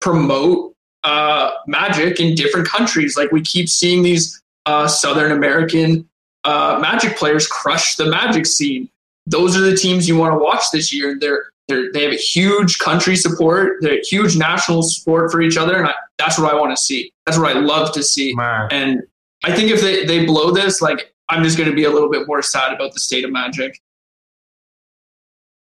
[0.00, 3.16] promote uh, magic in different countries.
[3.16, 6.08] Like we keep seeing these uh, Southern American
[6.44, 8.88] uh, magic players crush the magic scene.
[9.26, 11.16] Those are the teams you want to watch this year.
[11.18, 15.76] They're they're they have a huge country support, they're huge national support for each other,
[15.76, 17.12] and I, that's what I want to see.
[17.26, 18.34] That's what I love to see.
[18.34, 19.02] man, And
[19.44, 22.10] I think if they, they blow this, like I'm just going to be a little
[22.10, 23.80] bit more sad about the state of magic.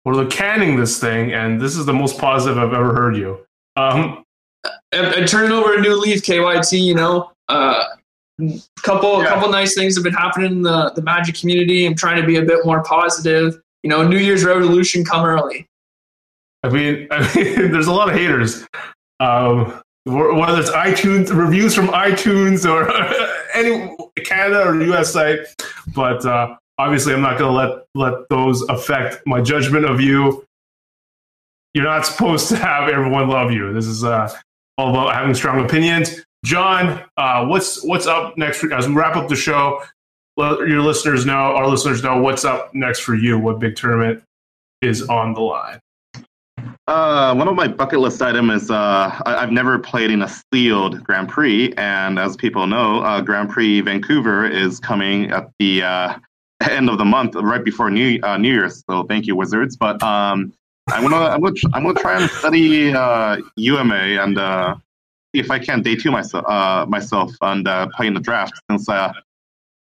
[0.03, 3.45] well, they're canning this thing, and this is the most positive I've ever heard you.
[3.75, 4.23] Um,
[4.91, 6.81] and, and turning over a new leaf, KYT.
[6.81, 7.83] You know, uh,
[8.83, 9.29] couple Yeah.
[9.29, 11.85] couple nice things have been happening in the the Magic community.
[11.85, 13.61] I'm trying to be a bit more positive.
[13.83, 15.67] You know, New Year's revolution come early.
[16.63, 18.65] I mean, I mean, there's a lot of haters.
[19.19, 22.89] Um, whether it's iTunes reviews from iTunes or
[23.53, 25.13] any Canada or U.S.
[25.13, 25.39] site,
[25.95, 30.43] but uh, obviously, I'm not going to let let those affect my judgment of you.
[31.73, 33.73] You're not supposed to have everyone love you.
[33.73, 34.29] This is uh,
[34.77, 36.23] all about having strong opinions.
[36.43, 39.83] John, uh, what's what's up next as we wrap up the show?
[40.37, 43.37] Let your listeners know, our listeners know what's up next for you.
[43.37, 44.23] What big tournament
[44.81, 45.79] is on the line?
[46.87, 50.29] Uh, one of my bucket list items is uh, I, have never played in a
[50.51, 55.83] sealed Grand Prix, and as people know, uh, Grand Prix Vancouver is coming at the
[55.83, 56.17] uh,
[56.69, 58.83] end of the month, right before New uh, New Year's.
[58.89, 59.77] So thank you, Wizards.
[59.77, 60.53] But um,
[60.89, 62.91] I'm gonna I'm gonna I'm gonna try and study
[63.57, 64.37] UMA uh, and
[65.33, 68.87] if I can day two myself myself and play in the draft since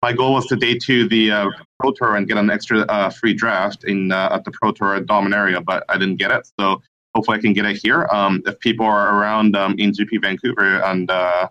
[0.02, 3.10] my goal was to day two the uh, Pro Tour and get an extra uh,
[3.10, 6.50] free draft in uh, at the Pro Tour at Dominaria, but I didn't get it.
[6.60, 6.82] So
[7.14, 8.08] hopefully I can get it here.
[8.12, 11.50] Um, if people are around um, in GP Vancouver and uh,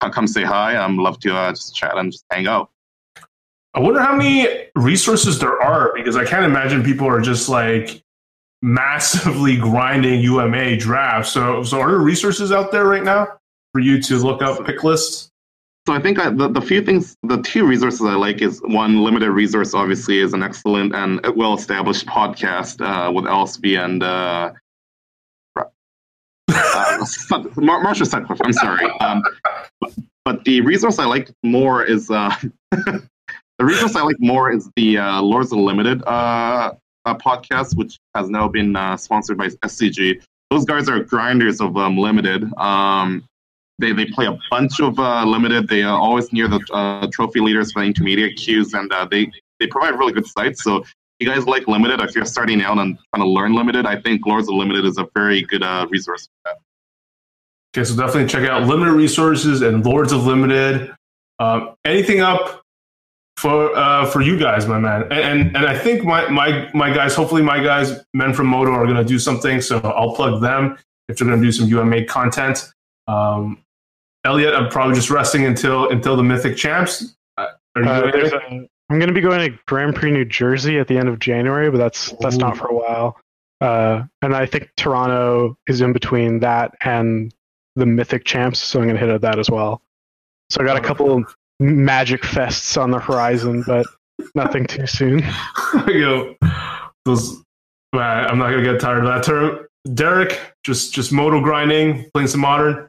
[0.00, 2.70] come say hi, I'd love to uh, just chat and just hang out.
[3.74, 8.02] I wonder how many resources there are because I can't imagine people are just like
[8.62, 11.32] massively grinding UMA drafts.
[11.32, 13.26] So, so are there resources out there right now
[13.72, 15.28] for you to look up pick lists?
[15.86, 19.02] So I think I, the, the few things, the two resources I like is one
[19.02, 19.74] limited resource.
[19.74, 24.52] Obviously, is an excellent and well established podcast uh, with LSV and uh,
[26.48, 28.40] uh, Marshall Sutcliffe.
[28.44, 29.24] I'm sorry, um,
[30.24, 32.32] but, the resource I like more is uh,
[32.70, 33.02] the
[33.58, 36.00] resource I like more is the uh, Lords of Limited
[37.04, 40.22] uh, podcast, which has now been uh, sponsored by SCG.
[40.50, 42.52] Those guys are grinders of um, limited.
[42.58, 43.24] Um,
[43.78, 45.68] they, they play a bunch of uh, limited.
[45.68, 49.66] They are always near the uh, trophy leaders for intermediate queues, and uh, they they
[49.66, 50.62] provide really good sites.
[50.62, 50.84] So
[51.18, 54.26] you guys like limited, if you're starting out and trying to learn limited, I think
[54.26, 56.58] Lords of Limited is a very good uh, resource for that.
[57.74, 60.94] Okay, so definitely check out limited resources and Lords of Limited.
[61.38, 62.61] Um, anything up
[63.42, 65.02] for uh, for you guys, my man?
[65.02, 68.70] And, and, and I think my my my guys, hopefully my guys, men from Moto,
[68.70, 69.60] are going to do something.
[69.60, 70.78] So I'll plug them
[71.08, 72.72] if they're going to do some UMA content.
[73.08, 73.58] Um,
[74.24, 77.16] Elliot, I'm probably just resting until until the Mythic Champs.
[77.36, 80.78] Uh, are you uh, a, I'm going to be going to Grand Prix New Jersey
[80.78, 82.38] at the end of January, but that's that's Ooh.
[82.38, 83.18] not for a while.
[83.60, 87.34] Uh, and I think Toronto is in between that and
[87.74, 89.82] the Mythic Champs, so I'm going to hit at that as well.
[90.50, 93.86] So I got a couple of Magic fests on the horizon, but
[94.34, 95.22] nothing too soon.
[95.86, 96.34] go.
[97.04, 97.42] Those,
[97.92, 99.66] I'm not going to get tired of that term.
[99.94, 102.88] Derek, just just Modo grinding, playing some modern.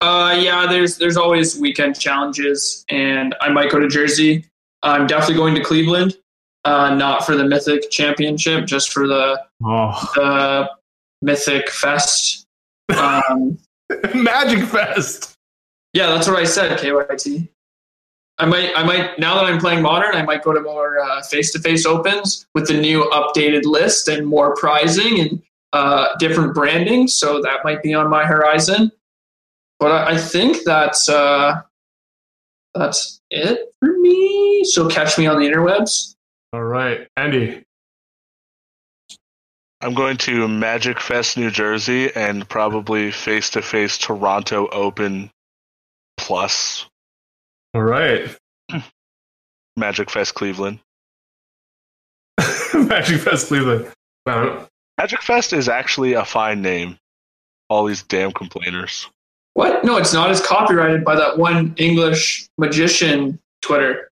[0.00, 4.44] Uh, yeah, there's there's always weekend challenges, and I might go to Jersey.
[4.82, 6.18] I'm definitely going to Cleveland,
[6.66, 10.12] uh, not for the Mythic Championship, just for the oh.
[10.14, 10.70] the
[11.22, 12.42] Mythic Fest.
[12.90, 13.58] Um,
[14.14, 15.32] Magic Fest.
[15.94, 16.78] Yeah, that's what I said.
[16.78, 17.48] KYT.
[18.38, 19.18] I might, I might.
[19.18, 20.98] Now that I'm playing modern, I might go to more
[21.30, 26.54] face to face opens with the new updated list and more prizing and uh, different
[26.54, 27.06] branding.
[27.06, 28.90] So that might be on my horizon.
[29.78, 31.60] But I, I think that's uh,
[32.74, 34.64] that's it for me.
[34.64, 36.14] So catch me on the interwebs.
[36.52, 37.64] All right, Andy.
[39.80, 45.30] I'm going to Magic Fest, New Jersey, and probably face to face Toronto Open
[46.16, 46.86] Plus.
[47.74, 48.34] All right.
[49.76, 50.78] Magic Fest, Cleveland.
[52.72, 53.88] Magic Fest, Cleveland.
[54.98, 56.96] Magic Fest is actually a fine name.
[57.68, 59.08] All these damn complainers.
[59.54, 59.84] What?
[59.84, 60.30] No, it's not.
[60.30, 64.08] It's copyrighted by that one English magician Twitter.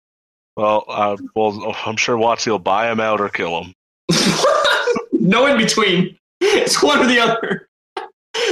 [0.58, 3.74] Well, uh, well, I'm sure WotC will buy him out or kill him.
[5.12, 6.18] no in between.
[6.40, 7.68] It's one or the other.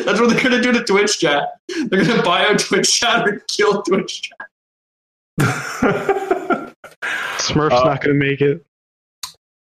[0.05, 1.55] That's what they're gonna do to Twitch chat.
[1.67, 4.47] They're gonna buy out Twitch chat or kill Twitch chat.
[7.39, 8.65] Smurf's uh, not gonna make it.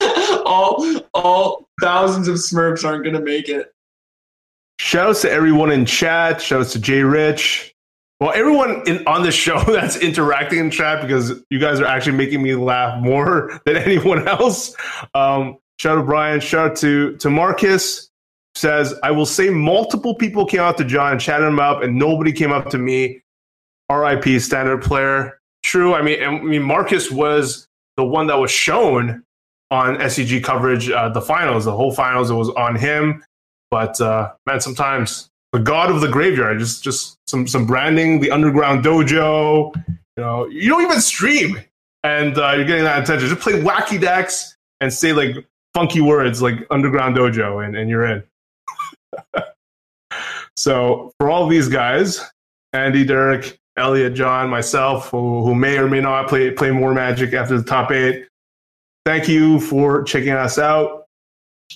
[0.46, 3.74] All all thousands of Smurfs aren't gonna make it.
[4.80, 6.42] Shout Shouts to everyone in chat.
[6.42, 7.74] Shout Shouts to Jay Rich.
[8.20, 12.18] Well, everyone in, on the show that's interacting in chat because you guys are actually
[12.18, 14.76] making me laugh more than anyone else.
[15.14, 16.40] Um, shout out to Brian.
[16.40, 18.10] Shout out to to Marcus.
[18.54, 21.98] Says I will say multiple people came out to John and chatted him up, and
[21.98, 23.24] nobody came up to me.
[23.90, 24.40] R.I.P.
[24.40, 25.41] Standard player.
[25.72, 25.94] True.
[25.94, 27.66] I mean, I mean Marcus was
[27.96, 29.24] the one that was shown
[29.72, 30.90] on SCG coverage.
[30.90, 33.24] Uh, the finals, the whole finals, it was on him.
[33.70, 38.32] But uh, man, sometimes the god of the graveyard, just just some some branding, the
[38.32, 39.74] underground dojo.
[39.88, 41.58] You know, you don't even stream,
[42.04, 43.30] and uh, you're getting that attention.
[43.30, 45.38] Just play wacky decks and say like
[45.74, 48.24] funky words like underground dojo, and, and you're in.
[50.58, 52.30] so for all these guys,
[52.74, 57.34] Andy, Derek, Elliot, John, myself, who, who may or may not play play more Magic
[57.34, 58.28] after the top eight.
[59.06, 61.06] Thank you for checking us out.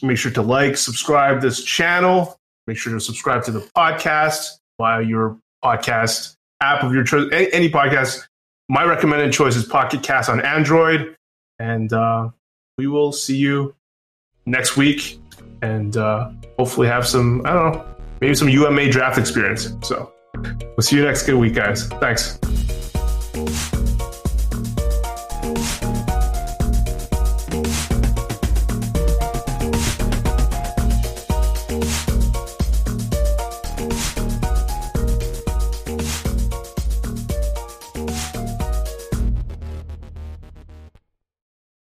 [0.02, 2.38] Make sure to like, subscribe this channel.
[2.68, 7.52] Make sure to subscribe to the podcast via your podcast app of your choice, any,
[7.54, 8.28] any podcast.
[8.68, 11.16] My recommended choice is Pocket Cast on Android,
[11.60, 12.30] and uh,
[12.78, 13.76] we will see you
[14.46, 15.20] next week,
[15.62, 17.86] and uh, hopefully have some I don't know
[18.22, 19.72] maybe some UMA draft experience.
[19.84, 20.12] So
[20.60, 21.88] we'll see you next good week, guys.
[21.88, 22.40] Thanks.